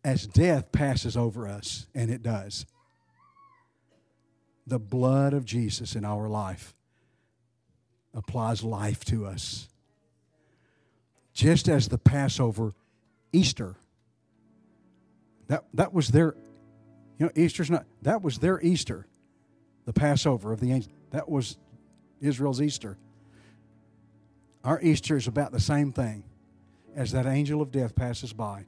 As 0.04 0.26
death 0.26 0.72
passes 0.72 1.16
over 1.16 1.48
us, 1.48 1.86
and 1.94 2.10
it 2.10 2.24
does, 2.24 2.66
the 4.66 4.80
blood 4.80 5.34
of 5.34 5.46
Jesus 5.46 5.96
in 5.96 6.04
our 6.04 6.28
life 6.28 6.74
applies 8.14 8.64
life 8.64 9.06
to 9.06 9.26
us. 9.26 9.68
Just 11.34 11.70
as 11.70 11.88
the 11.88 11.98
Passover, 11.98 12.74
Easter, 13.32 13.76
that, 15.48 15.66
that 15.74 15.94
was 15.94 16.10
their, 16.10 16.36
you 17.22 17.28
know, 17.28 17.32
Easter's 17.36 17.70
not, 17.70 17.86
that 18.02 18.24
was 18.24 18.40
their 18.40 18.60
Easter, 18.62 19.06
the 19.86 19.94
Passover 19.94 20.52
of 20.52 20.60
the 20.60 20.72
angel. 20.72 20.92
That 21.12 21.30
was 21.30 21.56
Israel's 22.20 22.60
Easter. 22.60 22.98
Our 24.64 24.82
Easter 24.82 25.18
is 25.18 25.28
about 25.28 25.52
the 25.52 25.60
same 25.60 25.92
thing 25.92 26.24
as 26.96 27.12
that 27.12 27.28
angel 27.28 27.62
of 27.62 27.70
death 27.70 27.96
passes 27.96 28.34
by 28.34 28.66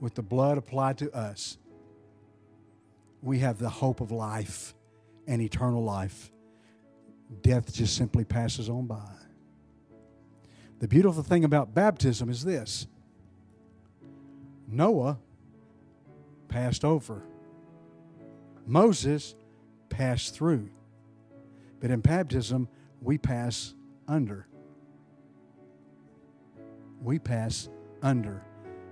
with 0.00 0.14
the 0.14 0.22
blood 0.22 0.56
applied 0.56 0.96
to 0.96 1.14
us. 1.14 1.58
We 3.22 3.40
have 3.40 3.58
the 3.58 3.68
hope 3.68 4.00
of 4.00 4.10
life 4.10 4.74
and 5.26 5.42
eternal 5.42 5.84
life. 5.84 6.32
Death 7.42 7.70
just 7.70 7.98
simply 7.98 8.24
passes 8.24 8.70
on 8.70 8.86
by. 8.86 9.12
The 10.78 10.88
beautiful 10.88 11.22
thing 11.22 11.44
about 11.44 11.74
baptism 11.74 12.30
is 12.30 12.44
this 12.44 12.86
Noah 14.66 15.18
passed 16.48 16.82
over, 16.82 17.24
Moses 18.66 19.34
passed 19.88 20.34
through. 20.34 20.70
But 21.80 21.90
in 21.90 22.00
baptism, 22.00 22.68
we 23.00 23.18
pass 23.18 23.74
under. 24.08 24.46
We 27.02 27.18
pass 27.18 27.68
under 28.02 28.42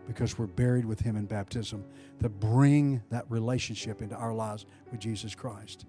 because 0.06 0.38
we're 0.38 0.46
buried 0.46 0.85
with 0.85 1.00
Him 1.00 1.16
in 1.16 1.26
baptism 1.26 1.85
to 2.20 2.28
bring 2.28 3.02
that 3.11 3.24
relationship 3.30 4.02
into 4.02 4.14
our 4.14 4.35
lives 4.35 4.66
with 4.90 5.00
Jesus 5.00 5.35
Christ. 5.35 5.87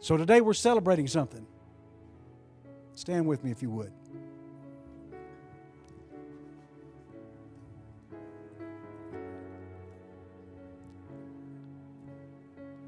So 0.00 0.16
today 0.16 0.40
we're 0.40 0.54
celebrating 0.54 1.08
something. 1.08 1.46
Stand 2.94 3.26
with 3.26 3.42
me 3.42 3.50
if 3.50 3.62
you 3.62 3.70
would. 3.70 3.92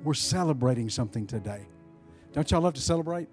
We're 0.03 0.15
celebrating 0.15 0.91
something 0.91 1.27
today. 1.27 1.67
Don't 2.33 2.51
y'all 2.51 2.61
love 2.61 2.75
to 2.75 2.81
celebrate? 2.81 3.29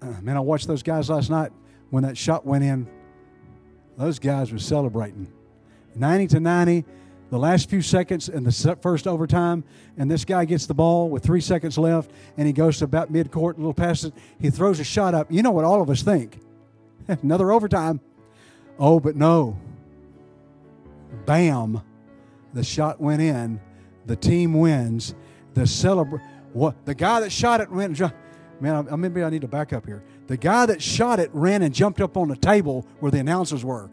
Uh, 0.00 0.20
man, 0.20 0.36
I 0.36 0.40
watched 0.40 0.66
those 0.66 0.82
guys 0.82 1.08
last 1.10 1.30
night 1.30 1.52
when 1.90 2.02
that 2.04 2.16
shot 2.16 2.44
went 2.44 2.64
in. 2.64 2.88
Those 3.96 4.18
guys 4.18 4.52
were 4.52 4.58
celebrating. 4.58 5.32
90 5.94 6.26
to 6.28 6.40
90, 6.40 6.84
the 7.30 7.38
last 7.38 7.68
few 7.68 7.82
seconds 7.82 8.28
in 8.28 8.44
the 8.44 8.78
first 8.82 9.06
overtime, 9.06 9.64
and 9.96 10.10
this 10.10 10.24
guy 10.24 10.44
gets 10.44 10.66
the 10.66 10.74
ball 10.74 11.08
with 11.08 11.22
three 11.22 11.40
seconds 11.40 11.78
left, 11.78 12.10
and 12.36 12.46
he 12.46 12.52
goes 12.52 12.78
to 12.78 12.84
about 12.84 13.10
mid 13.10 13.30
court, 13.30 13.56
a 13.56 13.60
little 13.60 13.74
past 13.74 14.04
it. 14.04 14.14
He 14.40 14.50
throws 14.50 14.80
a 14.80 14.84
shot 14.84 15.14
up. 15.14 15.30
You 15.30 15.42
know 15.42 15.50
what 15.50 15.64
all 15.64 15.82
of 15.82 15.90
us 15.90 16.02
think? 16.02 16.40
Another 17.08 17.52
overtime. 17.52 18.00
Oh, 18.78 19.00
but 19.00 19.16
no. 19.16 19.58
Bam. 21.26 21.80
The 22.54 22.64
shot 22.64 23.00
went 23.00 23.22
in. 23.22 23.60
The 24.06 24.16
team 24.16 24.54
wins. 24.54 25.14
The 25.54 25.66
celebrate. 25.66 26.22
What 26.52 26.84
the 26.84 26.94
guy 26.94 27.20
that 27.20 27.32
shot 27.32 27.60
it 27.60 27.70
went. 27.70 28.00
Man, 28.60 28.86
I, 28.90 28.96
maybe 28.96 29.22
I 29.22 29.30
need 29.30 29.40
to 29.40 29.48
back 29.48 29.72
up 29.72 29.86
here. 29.86 30.02
The 30.26 30.36
guy 30.36 30.66
that 30.66 30.80
shot 30.80 31.18
it 31.18 31.30
ran 31.32 31.62
and 31.62 31.74
jumped 31.74 32.00
up 32.00 32.16
on 32.16 32.28
the 32.28 32.36
table 32.36 32.86
where 33.00 33.10
the 33.10 33.18
announcers 33.18 33.64
were. 33.64 33.90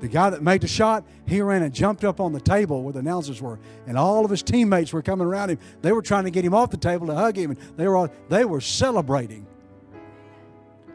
The 0.00 0.08
guy 0.08 0.30
that 0.30 0.42
made 0.42 0.60
the 0.60 0.68
shot, 0.68 1.04
he 1.26 1.40
ran 1.40 1.62
and 1.62 1.72
jumped 1.72 2.04
up 2.04 2.20
on 2.20 2.32
the 2.32 2.40
table 2.40 2.82
where 2.82 2.92
the 2.92 2.98
announcers 2.98 3.40
were, 3.40 3.58
and 3.86 3.96
all 3.96 4.24
of 4.24 4.30
his 4.30 4.42
teammates 4.42 4.92
were 4.92 5.00
coming 5.00 5.26
around 5.26 5.50
him. 5.50 5.58
They 5.80 5.92
were 5.92 6.02
trying 6.02 6.24
to 6.24 6.30
get 6.30 6.44
him 6.44 6.52
off 6.52 6.70
the 6.70 6.76
table 6.76 7.06
to 7.06 7.14
hug 7.14 7.36
him, 7.36 7.52
and 7.52 7.60
they 7.76 7.86
were 7.86 7.96
all, 7.96 8.08
they 8.28 8.44
were 8.44 8.60
celebrating. 8.60 9.46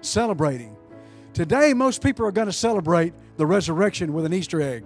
Celebrating. 0.01 0.75
Today, 1.33 1.73
most 1.73 2.03
people 2.03 2.25
are 2.25 2.31
going 2.31 2.47
to 2.47 2.53
celebrate 2.53 3.13
the 3.37 3.45
resurrection 3.45 4.13
with 4.13 4.25
an 4.25 4.33
Easter 4.33 4.61
egg. 4.61 4.85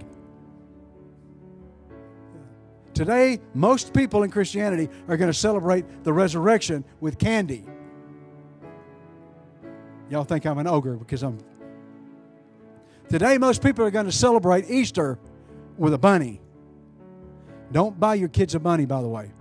Today, 2.94 3.40
most 3.54 3.94
people 3.94 4.24
in 4.24 4.30
Christianity 4.30 4.90
are 5.08 5.18
going 5.18 5.32
to 5.32 5.38
celebrate 5.38 6.04
the 6.04 6.14
resurrection 6.14 6.86
with 7.00 7.18
candy. 7.18 7.66
Y'all 10.10 10.24
think 10.24 10.46
I'm 10.46 10.60
an 10.60 10.68
ogre 10.68 10.96
because 10.96 11.24
I'm 11.24 11.40
Today, 13.10 13.38
most 13.38 13.62
people 13.62 13.86
are 13.86 13.92
going 13.92 14.06
to 14.06 14.12
celebrate 14.12 14.70
Easter 14.70 15.20
with 15.78 15.94
a 15.94 15.98
bunny. 15.98 16.42
Don't 17.72 18.00
buy 18.00 18.16
your 18.16 18.30
kids 18.30 18.56
a 18.56 18.60
bunny, 18.60 18.86
by 18.86 19.02
the 19.02 19.08
way. 19.08 19.32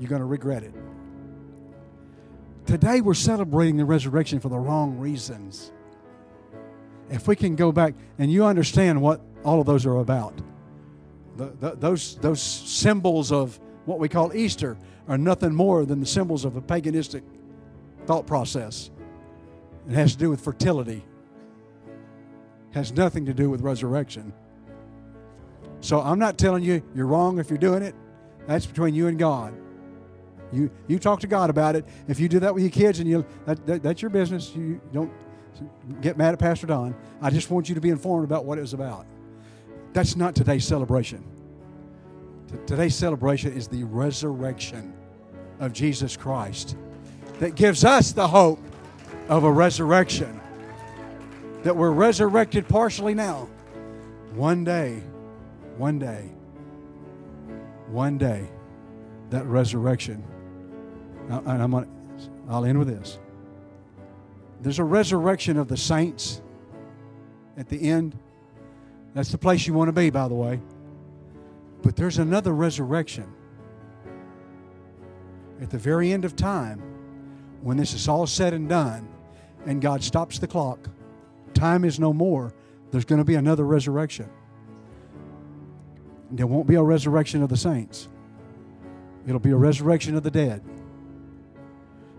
You're 0.00 0.08
going 0.08 0.20
to 0.20 0.26
regret 0.26 0.62
it. 0.62 0.74
Today, 2.66 3.00
we're 3.00 3.14
celebrating 3.14 3.76
the 3.76 3.84
resurrection 3.84 4.40
for 4.40 4.48
the 4.48 4.58
wrong 4.58 4.98
reasons. 4.98 5.72
If 7.10 7.28
we 7.28 7.36
can 7.36 7.56
go 7.56 7.72
back 7.72 7.94
and 8.18 8.30
you 8.30 8.44
understand 8.44 9.00
what 9.00 9.20
all 9.44 9.60
of 9.60 9.66
those 9.66 9.86
are 9.86 9.98
about, 9.98 10.34
the, 11.38 11.46
the, 11.60 11.76
those, 11.76 12.16
those 12.16 12.42
symbols 12.42 13.32
of 13.32 13.58
what 13.86 13.98
we 13.98 14.08
call 14.08 14.34
Easter 14.34 14.76
are 15.08 15.16
nothing 15.16 15.54
more 15.54 15.86
than 15.86 16.00
the 16.00 16.06
symbols 16.06 16.44
of 16.44 16.56
a 16.56 16.60
paganistic 16.60 17.22
thought 18.04 18.26
process. 18.26 18.90
It 19.88 19.94
has 19.94 20.12
to 20.12 20.18
do 20.18 20.28
with 20.28 20.42
fertility 20.42 21.04
has 22.72 22.92
nothing 22.92 23.26
to 23.26 23.34
do 23.34 23.50
with 23.50 23.60
resurrection. 23.60 24.32
So 25.80 26.00
I'm 26.00 26.18
not 26.18 26.38
telling 26.38 26.62
you 26.62 26.82
you're 26.94 27.06
wrong 27.06 27.38
if 27.38 27.50
you're 27.50 27.58
doing 27.58 27.82
it. 27.82 27.94
That's 28.46 28.66
between 28.66 28.94
you 28.94 29.06
and 29.08 29.18
God. 29.18 29.54
You 30.52 30.70
you 30.86 30.98
talk 30.98 31.20
to 31.20 31.26
God 31.26 31.50
about 31.50 31.76
it. 31.76 31.84
If 32.08 32.18
you 32.18 32.28
do 32.28 32.40
that 32.40 32.54
with 32.54 32.62
your 32.62 32.70
kids 32.70 33.00
and 33.00 33.08
you 33.08 33.26
that, 33.44 33.64
that, 33.66 33.82
that's 33.82 34.00
your 34.00 34.10
business. 34.10 34.54
You 34.54 34.80
don't 34.92 35.12
get 36.00 36.16
mad 36.16 36.32
at 36.32 36.38
Pastor 36.38 36.66
Don. 36.66 36.94
I 37.20 37.30
just 37.30 37.50
want 37.50 37.68
you 37.68 37.74
to 37.74 37.80
be 37.80 37.90
informed 37.90 38.24
about 38.24 38.44
what 38.44 38.58
it 38.58 38.62
was 38.62 38.72
about. 38.72 39.06
That's 39.92 40.16
not 40.16 40.34
today's 40.34 40.66
celebration. 40.66 41.24
Today's 42.66 42.94
celebration 42.94 43.52
is 43.52 43.68
the 43.68 43.84
resurrection 43.84 44.94
of 45.60 45.72
Jesus 45.72 46.16
Christ 46.16 46.76
that 47.40 47.54
gives 47.54 47.84
us 47.84 48.12
the 48.12 48.26
hope 48.26 48.60
of 49.28 49.44
a 49.44 49.52
resurrection 49.52 50.40
that 51.62 51.76
we're 51.76 51.90
resurrected 51.90 52.68
partially 52.68 53.14
now. 53.14 53.48
One 54.34 54.64
day, 54.64 55.02
one 55.76 55.98
day, 55.98 56.30
one 57.88 58.18
day, 58.18 58.48
that 59.30 59.44
resurrection. 59.46 60.24
And 61.28 61.62
I'm 61.62 61.70
gonna, 61.72 61.88
I'll 62.48 62.64
end 62.64 62.78
with 62.78 62.88
this. 62.88 63.18
There's 64.60 64.78
a 64.78 64.84
resurrection 64.84 65.58
of 65.58 65.68
the 65.68 65.76
saints 65.76 66.40
at 67.56 67.68
the 67.68 67.90
end. 67.90 68.18
That's 69.14 69.30
the 69.30 69.38
place 69.38 69.66
you 69.66 69.74
want 69.74 69.88
to 69.88 69.92
be, 69.92 70.10
by 70.10 70.28
the 70.28 70.34
way. 70.34 70.60
But 71.82 71.96
there's 71.96 72.18
another 72.18 72.54
resurrection 72.54 73.32
at 75.60 75.70
the 75.70 75.78
very 75.78 76.12
end 76.12 76.24
of 76.24 76.36
time 76.36 76.82
when 77.62 77.76
this 77.76 77.94
is 77.94 78.08
all 78.08 78.26
said 78.26 78.52
and 78.52 78.68
done 78.68 79.08
and 79.66 79.82
God 79.82 80.02
stops 80.02 80.38
the 80.38 80.46
clock 80.46 80.88
time 81.58 81.84
is 81.84 81.98
no 81.98 82.12
more, 82.12 82.54
there's 82.90 83.04
going 83.04 83.18
to 83.18 83.24
be 83.24 83.34
another 83.34 83.64
resurrection. 83.64 84.30
There 86.30 86.46
won't 86.46 86.66
be 86.66 86.76
a 86.76 86.82
resurrection 86.82 87.42
of 87.42 87.48
the 87.48 87.56
saints, 87.56 88.08
it'll 89.26 89.40
be 89.40 89.50
a 89.50 89.56
resurrection 89.56 90.14
of 90.14 90.22
the 90.22 90.30
dead. 90.30 90.62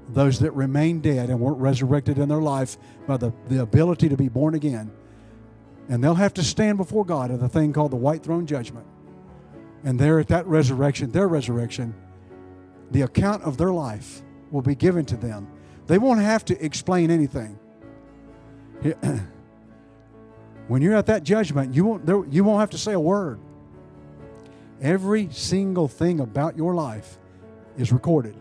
Those 0.10 0.40
that 0.40 0.52
remain 0.52 1.02
dead 1.02 1.30
and 1.30 1.40
weren't 1.40 1.60
resurrected 1.60 2.18
in 2.18 2.30
their 2.30 2.42
life 2.42 2.78
by 3.06 3.18
the, 3.18 3.32
the 3.48 3.62
ability 3.62 4.10
to 4.10 4.18
be 4.18 4.28
born 4.28 4.56
again. 4.56 4.92
And 5.90 6.04
they'll 6.04 6.16
have 6.16 6.34
to 6.36 6.44
stand 6.44 6.78
before 6.78 7.04
God 7.04 7.32
at 7.32 7.42
a 7.42 7.50
thing 7.50 7.74
called 7.74 7.92
the 7.92 7.98
white 7.98 8.24
throne 8.24 8.46
judgment. 8.46 8.86
And 9.84 10.00
there 10.00 10.20
at 10.20 10.28
that 10.28 10.46
resurrection, 10.46 11.12
their 11.12 11.28
resurrection, 11.28 11.96
the 12.92 13.02
account 13.02 13.44
of 13.44 13.58
their 13.58 13.72
life 13.72 14.22
will 14.52 14.62
be 14.62 14.76
given 14.76 15.06
to 15.06 15.18
them. 15.18 15.48
They 15.88 15.98
won't 15.98 16.22
have 16.22 16.46
to 16.46 16.64
explain 16.64 17.12
anything. 17.12 17.60
When 20.70 20.84
you're 20.84 20.96
at 20.96 21.08
that 21.08 21.24
judgment, 21.24 21.74
you 21.74 21.84
won't, 21.84 22.32
you 22.32 22.44
won't 22.44 22.60
have 22.60 22.70
to 22.70 22.78
say 22.78 22.94
a 22.94 23.00
word. 23.00 23.40
Every 24.80 25.28
single 25.32 25.88
thing 25.88 26.20
about 26.20 26.56
your 26.56 26.76
life 26.76 27.18
is 27.76 27.92
recorded. 27.92 28.36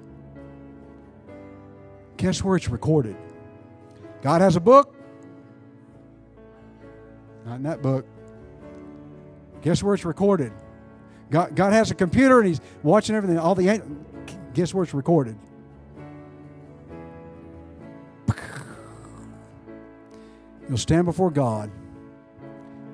Guess 2.18 2.44
where 2.44 2.56
it's 2.56 2.68
recorded? 2.68 3.16
God 4.20 4.42
has 4.42 4.56
a 4.56 4.60
book. 4.60 4.94
Not 7.48 7.56
in 7.56 7.62
that 7.62 7.80
book. 7.80 8.04
Guess 9.62 9.82
where 9.82 9.94
it's 9.94 10.04
recorded? 10.04 10.52
God, 11.30 11.56
God 11.56 11.72
has 11.72 11.90
a 11.90 11.94
computer 11.94 12.40
and 12.40 12.48
He's 12.48 12.60
watching 12.82 13.16
everything. 13.16 13.38
All 13.38 13.54
the 13.54 13.82
guess 14.52 14.74
where 14.74 14.84
it's 14.84 14.92
recorded? 14.92 15.38
You'll 20.68 20.76
stand 20.76 21.06
before 21.06 21.30
God 21.30 21.70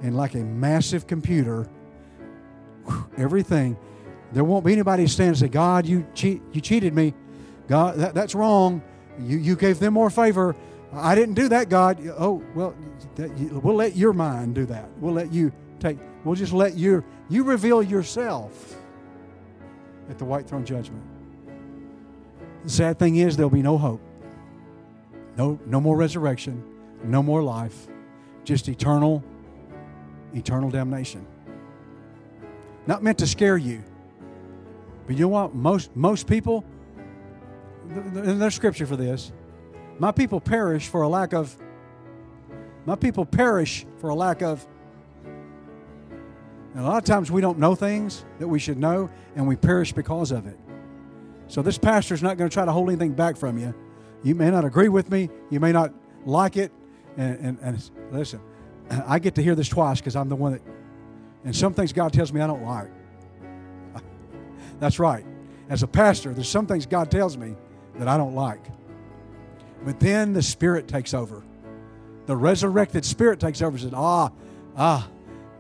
and 0.03 0.17
like 0.17 0.35
a 0.35 0.39
massive 0.39 1.09
computer, 1.09 1.69
everything. 3.17 3.77
There 4.33 4.45
won't 4.45 4.65
be 4.65 4.73
anybody 4.73 5.09
standing 5.09 5.31
and 5.31 5.39
say, 5.39 5.49
God, 5.49 5.85
you 5.85 6.07
cheat, 6.15 6.41
you 6.53 6.61
cheated 6.61 6.95
me. 6.95 7.13
God, 7.67 7.97
that, 7.97 8.15
that's 8.15 8.37
wrong. 8.37 8.83
You, 9.19 9.37
you 9.39 9.57
gave 9.57 9.81
them 9.81 9.95
more 9.95 10.11
favor. 10.11 10.55
I 10.95 11.15
didn't 11.15 11.35
do 11.35 11.49
that, 11.49 11.69
God. 11.69 12.01
Oh, 12.19 12.43
well, 12.55 12.75
we'll 13.17 13.75
let 13.75 13.97
your 13.97 14.13
mind 14.13 14.55
do 14.55 14.65
that. 14.67 14.89
We'll 14.99 15.15
let 15.15 15.33
you 15.33 15.53
take, 15.81 15.99
we'll 16.25 16.35
just 16.35 16.53
let 16.53 16.77
you, 16.77 17.05
you 17.29 17.45
reveal 17.45 17.83
yourself 17.83 18.77
at 20.09 20.19
the 20.19 20.25
white 20.25 20.47
throne 20.47 20.65
judgment. 20.65 21.03
The 22.65 22.71
sad 22.71 22.99
thing 22.99 23.17
is, 23.17 23.37
there'll 23.37 23.51
be 23.51 23.63
no 23.63 23.77
hope. 23.77 24.01
No, 25.37 25.59
no 25.67 25.81
more 25.81 25.97
resurrection, 25.97 26.63
no 27.03 27.23
more 27.23 27.43
life, 27.43 27.89
just 28.45 28.69
eternal 28.69 29.25
eternal 30.35 30.71
damnation. 30.71 31.27
Not 32.87 33.03
meant 33.03 33.19
to 33.19 33.27
scare 33.27 33.57
you. 33.57 33.83
But 35.07 35.17
you 35.17 35.23
know 35.23 35.29
what? 35.29 35.55
Most, 35.55 35.95
most 35.95 36.27
people, 36.27 36.65
there's 37.87 38.55
scripture 38.55 38.87
for 38.87 38.97
this. 38.97 39.33
My 39.99 40.13
people 40.13 40.41
perish 40.41 40.89
for 40.89 41.03
a 41.03 41.09
lack 41.09 41.33
of, 41.33 41.57
my 42.87 42.97
people 42.97 43.25
perish 43.25 43.87
for 43.99 44.11
a 44.11 44.15
lack 44.15 44.43
of. 44.43 44.67
And 46.75 46.85
a 46.85 46.89
lot 46.89 46.99
of 46.99 47.05
times 47.05 47.31
we 47.31 47.41
don't 47.41 47.59
know 47.59 47.75
things 47.75 48.25
that 48.41 48.49
we 48.49 48.59
should 48.59 48.79
know, 48.79 49.09
and 49.37 49.47
we 49.47 49.55
perish 49.55 49.93
because 49.93 50.33
of 50.33 50.47
it. 50.47 50.59
So 51.47 51.63
this 51.63 51.79
pastor 51.79 52.15
is 52.15 52.23
not 52.23 52.37
going 52.37 52.51
to 52.51 52.55
try 52.55 52.65
to 52.65 52.73
hold 52.73 52.89
anything 52.89 53.13
back 53.13 53.37
from 53.37 53.59
you. 53.59 53.75
You 54.25 54.35
may 54.35 54.51
not 54.51 54.65
agree 54.65 54.89
with 54.89 55.11
me, 55.11 55.31
you 55.51 55.61
may 55.61 55.71
not 55.71 55.93
like 56.27 56.57
it, 56.57 56.73
and, 57.17 57.39
and, 57.39 57.59
and 57.61 57.91
listen, 58.11 58.41
I 59.07 59.19
get 59.19 59.35
to 59.37 59.43
hear 59.43 59.55
this 59.55 59.69
twice 59.69 60.01
because 60.01 60.17
I'm 60.17 60.29
the 60.29 60.37
one 60.37 60.53
that, 60.53 60.63
and 61.45 61.55
some 61.55 61.75
things 61.75 61.93
God 61.93 62.13
tells 62.13 62.33
me 62.33 62.41
I 62.41 62.47
don't 62.47 62.65
like. 62.65 62.91
That's 64.81 64.99
right. 64.99 65.25
As 65.69 65.83
a 65.83 65.87
pastor, 65.87 66.33
there's 66.33 66.49
some 66.49 66.67
things 66.67 66.87
God 66.87 67.11
tells 67.11 67.37
me 67.37 67.55
that 67.97 68.09
I 68.09 68.17
don't 68.17 68.35
like. 68.35 68.65
But 69.85 70.01
then 70.01 70.33
the 70.33 70.43
Spirit 70.43 70.89
takes 70.89 71.13
over. 71.13 71.43
The 72.27 72.37
resurrected 72.37 73.05
Spirit 73.05 73.39
takes 73.39 73.61
over 73.61 73.73
and 73.73 73.81
says, 73.81 73.93
ah, 73.95 74.31
ah. 74.77 75.09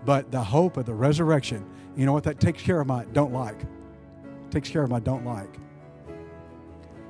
But 0.05 0.31
the 0.31 0.43
hope 0.43 0.77
of 0.77 0.87
the 0.87 0.95
resurrection, 0.95 1.65
you 1.97 2.07
know 2.07 2.13
what? 2.13 2.25
That 2.25 2.41
takes 2.41 2.63
care 2.63 2.81
of 2.81 2.87
my 2.87 3.05
don't 3.13 3.33
like. 3.33 3.61
Takes 4.51 4.71
care 4.71 4.83
of 4.83 4.91
my 4.91 5.01
don't 5.01 5.25
like. 5.25 5.59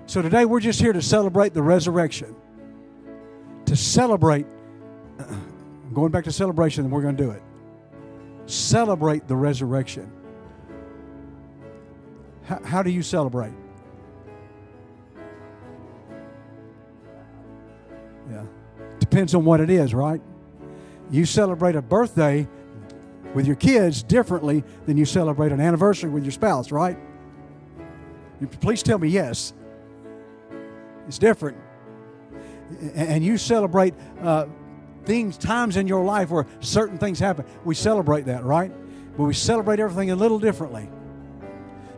So 0.07 0.23
today 0.23 0.45
we're 0.45 0.61
just 0.61 0.81
here 0.81 0.93
to 0.93 1.03
celebrate 1.03 1.55
the 1.55 1.63
resurrection. 1.63 2.35
To 3.67 3.77
celebrate 3.77 4.47
going 5.95 6.11
back 6.11 6.25
to 6.25 6.33
celebration, 6.33 6.85
and 6.85 6.93
we're 6.93 7.03
going 7.03 7.17
to 7.17 7.23
do 7.23 7.31
it. 7.31 7.43
Celebrate 8.47 9.27
the 9.27 9.37
resurrection. 9.37 10.11
How, 12.45 12.63
how 12.63 12.83
do 12.83 12.91
you 12.91 13.03
celebrate? 13.03 13.55
Yeah. 18.31 18.45
Depends 18.99 19.35
on 19.35 19.45
what 19.45 19.61
it 19.61 19.71
is, 19.71 19.95
right? 19.95 20.21
You 21.11 21.25
celebrate 21.25 21.77
a 21.77 21.83
birthday 21.83 22.49
with 23.35 23.47
your 23.47 23.57
kids 23.57 24.03
differently 24.03 24.65
than 24.87 24.97
you 24.97 25.05
celebrate 25.05 25.53
an 25.53 25.61
anniversary 25.61 26.11
with 26.11 26.25
your 26.25 26.33
spouse, 26.33 26.71
right? 26.71 26.97
Please 28.61 28.83
tell 28.83 28.99
me 28.99 29.09
yes. 29.09 29.53
It's 31.07 31.19
different. 31.19 31.57
And 32.95 33.25
you 33.25 33.37
celebrate 33.37 33.95
uh, 34.23 34.47
things, 35.05 35.37
times 35.37 35.77
in 35.77 35.87
your 35.87 36.05
life 36.05 36.31
where 36.31 36.47
certain 36.61 36.99
things 36.99 37.19
happen. 37.19 37.45
We 37.65 37.75
celebrate 37.75 38.27
that, 38.27 38.45
right? 38.45 38.73
But 39.17 39.25
we 39.25 39.35
celebrate 39.35 39.81
everything 39.81 40.11
a 40.11 40.17
little 40.17 40.39
differently. 40.39 40.89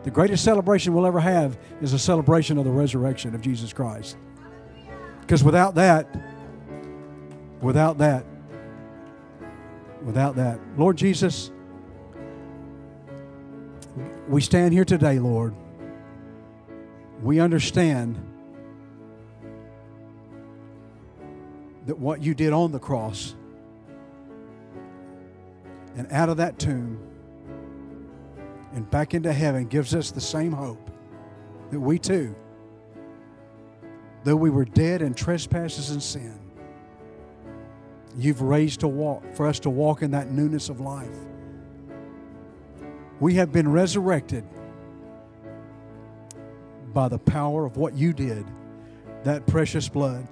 The 0.03 0.11
greatest 0.11 0.45
celebration 0.45 0.95
we'll 0.95 1.07
ever 1.07 1.21
have 1.21 1.59
is 1.81 1.93
a 1.93 1.99
celebration 1.99 2.59
of 2.59 2.65
the 2.65 2.71
resurrection 2.71 3.35
of 3.35 3.41
Jesus 3.41 3.73
Christ. 3.73 4.17
Because 5.27 5.43
without 5.43 5.75
that, 5.75 6.07
without 7.61 7.99
that, 7.99 8.25
without 10.05 10.37
that, 10.37 10.61
Lord 10.77 10.97
Jesus, 10.97 11.51
we 14.29 14.41
stand 14.41 14.73
here 14.73 14.85
today, 14.85 15.19
Lord. 15.19 15.53
We 17.23 17.41
understand 17.41 18.17
that 21.87 21.99
what 21.99 22.23
you 22.23 22.33
did 22.33 22.53
on 22.53 22.71
the 22.71 22.79
cross 22.79 23.35
and 25.97 26.07
out 26.13 26.29
of 26.29 26.37
that 26.37 26.57
tomb 26.61 27.01
and 28.75 28.89
back 28.93 29.13
into 29.13 29.33
heaven 29.33 29.67
gives 29.67 29.93
us 29.93 30.13
the 30.13 30.21
same 30.21 30.53
hope 30.53 30.89
that 31.73 31.81
we 31.81 31.99
too, 31.99 32.33
though 34.27 34.35
we 34.35 34.51
were 34.51 34.65
dead 34.65 35.03
in 35.03 35.15
trespasses 35.15 35.91
and 35.91 36.03
sin, 36.03 36.37
you've 38.19 38.43
raised 38.43 38.81
to 38.81 38.89
walk 38.89 39.23
for 39.35 39.47
us 39.47 39.61
to 39.61 39.71
walk 39.71 40.03
in 40.03 40.11
that 40.11 40.33
newness 40.33 40.69
of 40.69 40.81
life. 40.81 41.17
We 43.21 43.35
have 43.35 43.53
been 43.53 43.71
resurrected 43.71 44.43
by 46.93 47.07
the 47.07 47.21
power 47.21 47.65
of 47.65 47.77
what 47.77 47.95
you 47.95 48.13
did, 48.13 48.45
that 49.23 49.47
precious 49.47 49.89
blood. 49.89 50.27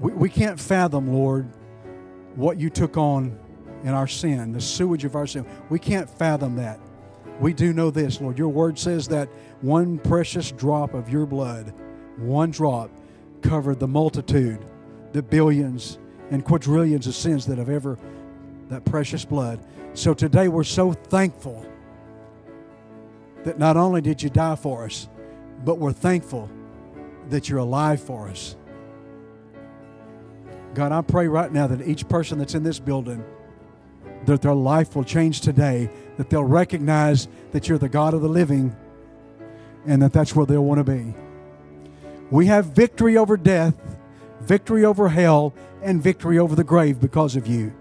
We, 0.00 0.12
we 0.12 0.28
can't 0.28 0.58
fathom, 0.58 1.14
Lord, 1.14 1.48
what 2.34 2.58
you 2.58 2.68
took 2.68 2.96
on 2.96 3.38
in 3.84 3.90
our 3.90 4.08
sin, 4.08 4.50
the 4.50 4.60
sewage 4.60 5.04
of 5.04 5.14
our 5.14 5.28
sin. 5.28 5.46
We 5.70 5.78
can't 5.78 6.10
fathom 6.10 6.56
that. 6.56 6.80
We 7.38 7.52
do 7.52 7.72
know 7.72 7.92
this, 7.92 8.20
Lord. 8.20 8.36
Your 8.36 8.48
word 8.48 8.76
says 8.76 9.06
that 9.08 9.28
one 9.60 9.98
precious 10.00 10.50
drop 10.50 10.94
of 10.94 11.08
your 11.08 11.26
blood, 11.26 11.72
one 12.16 12.50
drop, 12.50 12.90
covered 13.42 13.78
the 13.78 13.88
multitude, 13.88 14.64
the 15.12 15.22
billions 15.22 15.98
and 16.30 16.44
quadrillions 16.44 17.06
of 17.06 17.14
sins 17.14 17.46
that 17.46 17.58
have 17.58 17.68
ever, 17.68 17.98
that 18.68 18.84
precious 18.84 19.24
blood. 19.24 19.60
So 19.94 20.14
today 20.14 20.48
we're 20.48 20.64
so 20.64 20.92
thankful 20.92 21.64
that 23.44 23.58
not 23.58 23.76
only 23.76 24.00
did 24.00 24.22
you 24.22 24.30
die 24.30 24.56
for 24.56 24.84
us, 24.84 25.08
but 25.64 25.78
we're 25.78 25.92
thankful 25.92 26.50
that 27.30 27.48
you're 27.48 27.60
alive 27.60 28.00
for 28.00 28.28
us. 28.28 28.56
God, 30.74 30.92
I 30.92 31.00
pray 31.00 31.28
right 31.28 31.50
now 31.50 31.66
that 31.66 31.86
each 31.86 32.08
person 32.08 32.38
that's 32.38 32.54
in 32.54 32.62
this 32.62 32.78
building, 32.78 33.24
that 34.26 34.42
their 34.42 34.54
life 34.54 34.94
will 34.94 35.04
change 35.04 35.40
today, 35.40 35.88
that 36.16 36.28
they'll 36.28 36.44
recognize 36.44 37.28
that 37.52 37.68
you're 37.68 37.78
the 37.78 37.88
God 37.88 38.12
of 38.14 38.20
the 38.20 38.28
living, 38.28 38.76
and 39.86 40.02
that 40.02 40.12
that's 40.12 40.34
where 40.34 40.44
they'll 40.44 40.64
want 40.64 40.84
to 40.84 40.92
be. 40.92 41.14
We 42.30 42.46
have 42.46 42.66
victory 42.66 43.16
over 43.16 43.36
death, 43.36 43.74
victory 44.40 44.84
over 44.84 45.08
hell, 45.08 45.54
and 45.82 46.02
victory 46.02 46.38
over 46.38 46.54
the 46.54 46.64
grave 46.64 47.00
because 47.00 47.36
of 47.36 47.46
you. 47.46 47.72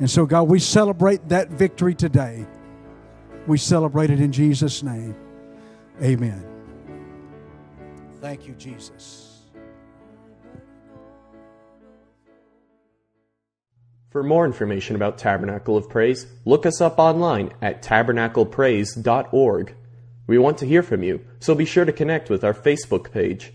And 0.00 0.10
so, 0.10 0.26
God, 0.26 0.44
we 0.44 0.58
celebrate 0.58 1.28
that 1.28 1.50
victory 1.50 1.94
today. 1.94 2.46
We 3.46 3.58
celebrate 3.58 4.10
it 4.10 4.20
in 4.20 4.32
Jesus' 4.32 4.82
name. 4.82 5.14
Amen. 6.02 6.44
Thank 8.20 8.46
you, 8.46 8.54
Jesus. 8.54 9.22
For 14.10 14.22
more 14.22 14.44
information 14.44 14.94
about 14.94 15.16
Tabernacle 15.18 15.76
of 15.76 15.88
Praise, 15.88 16.26
look 16.44 16.66
us 16.66 16.80
up 16.80 16.98
online 16.98 17.52
at 17.62 17.82
tabernaclepraise.org. 17.82 19.74
We 20.32 20.38
want 20.38 20.56
to 20.58 20.66
hear 20.66 20.82
from 20.82 21.02
you, 21.02 21.20
so 21.40 21.54
be 21.54 21.66
sure 21.66 21.84
to 21.84 21.92
connect 21.92 22.30
with 22.30 22.42
our 22.42 22.54
Facebook 22.54 23.12
page. 23.12 23.52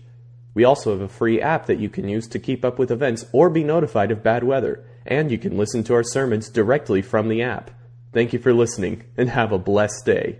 We 0.54 0.62
also 0.62 0.92
have 0.92 1.00
a 1.00 1.08
free 1.08 1.42
app 1.42 1.66
that 1.66 1.80
you 1.80 1.88
can 1.88 2.08
use 2.08 2.28
to 2.28 2.38
keep 2.38 2.64
up 2.64 2.78
with 2.78 2.92
events 2.92 3.26
or 3.32 3.50
be 3.50 3.64
notified 3.64 4.12
of 4.12 4.22
bad 4.22 4.44
weather, 4.44 4.84
and 5.04 5.28
you 5.28 5.38
can 5.38 5.58
listen 5.58 5.82
to 5.82 5.94
our 5.94 6.04
sermons 6.04 6.48
directly 6.48 7.02
from 7.02 7.28
the 7.28 7.42
app. 7.42 7.72
Thank 8.12 8.32
you 8.32 8.38
for 8.38 8.54
listening, 8.54 9.02
and 9.16 9.28
have 9.28 9.50
a 9.50 9.58
blessed 9.58 10.06
day. 10.06 10.38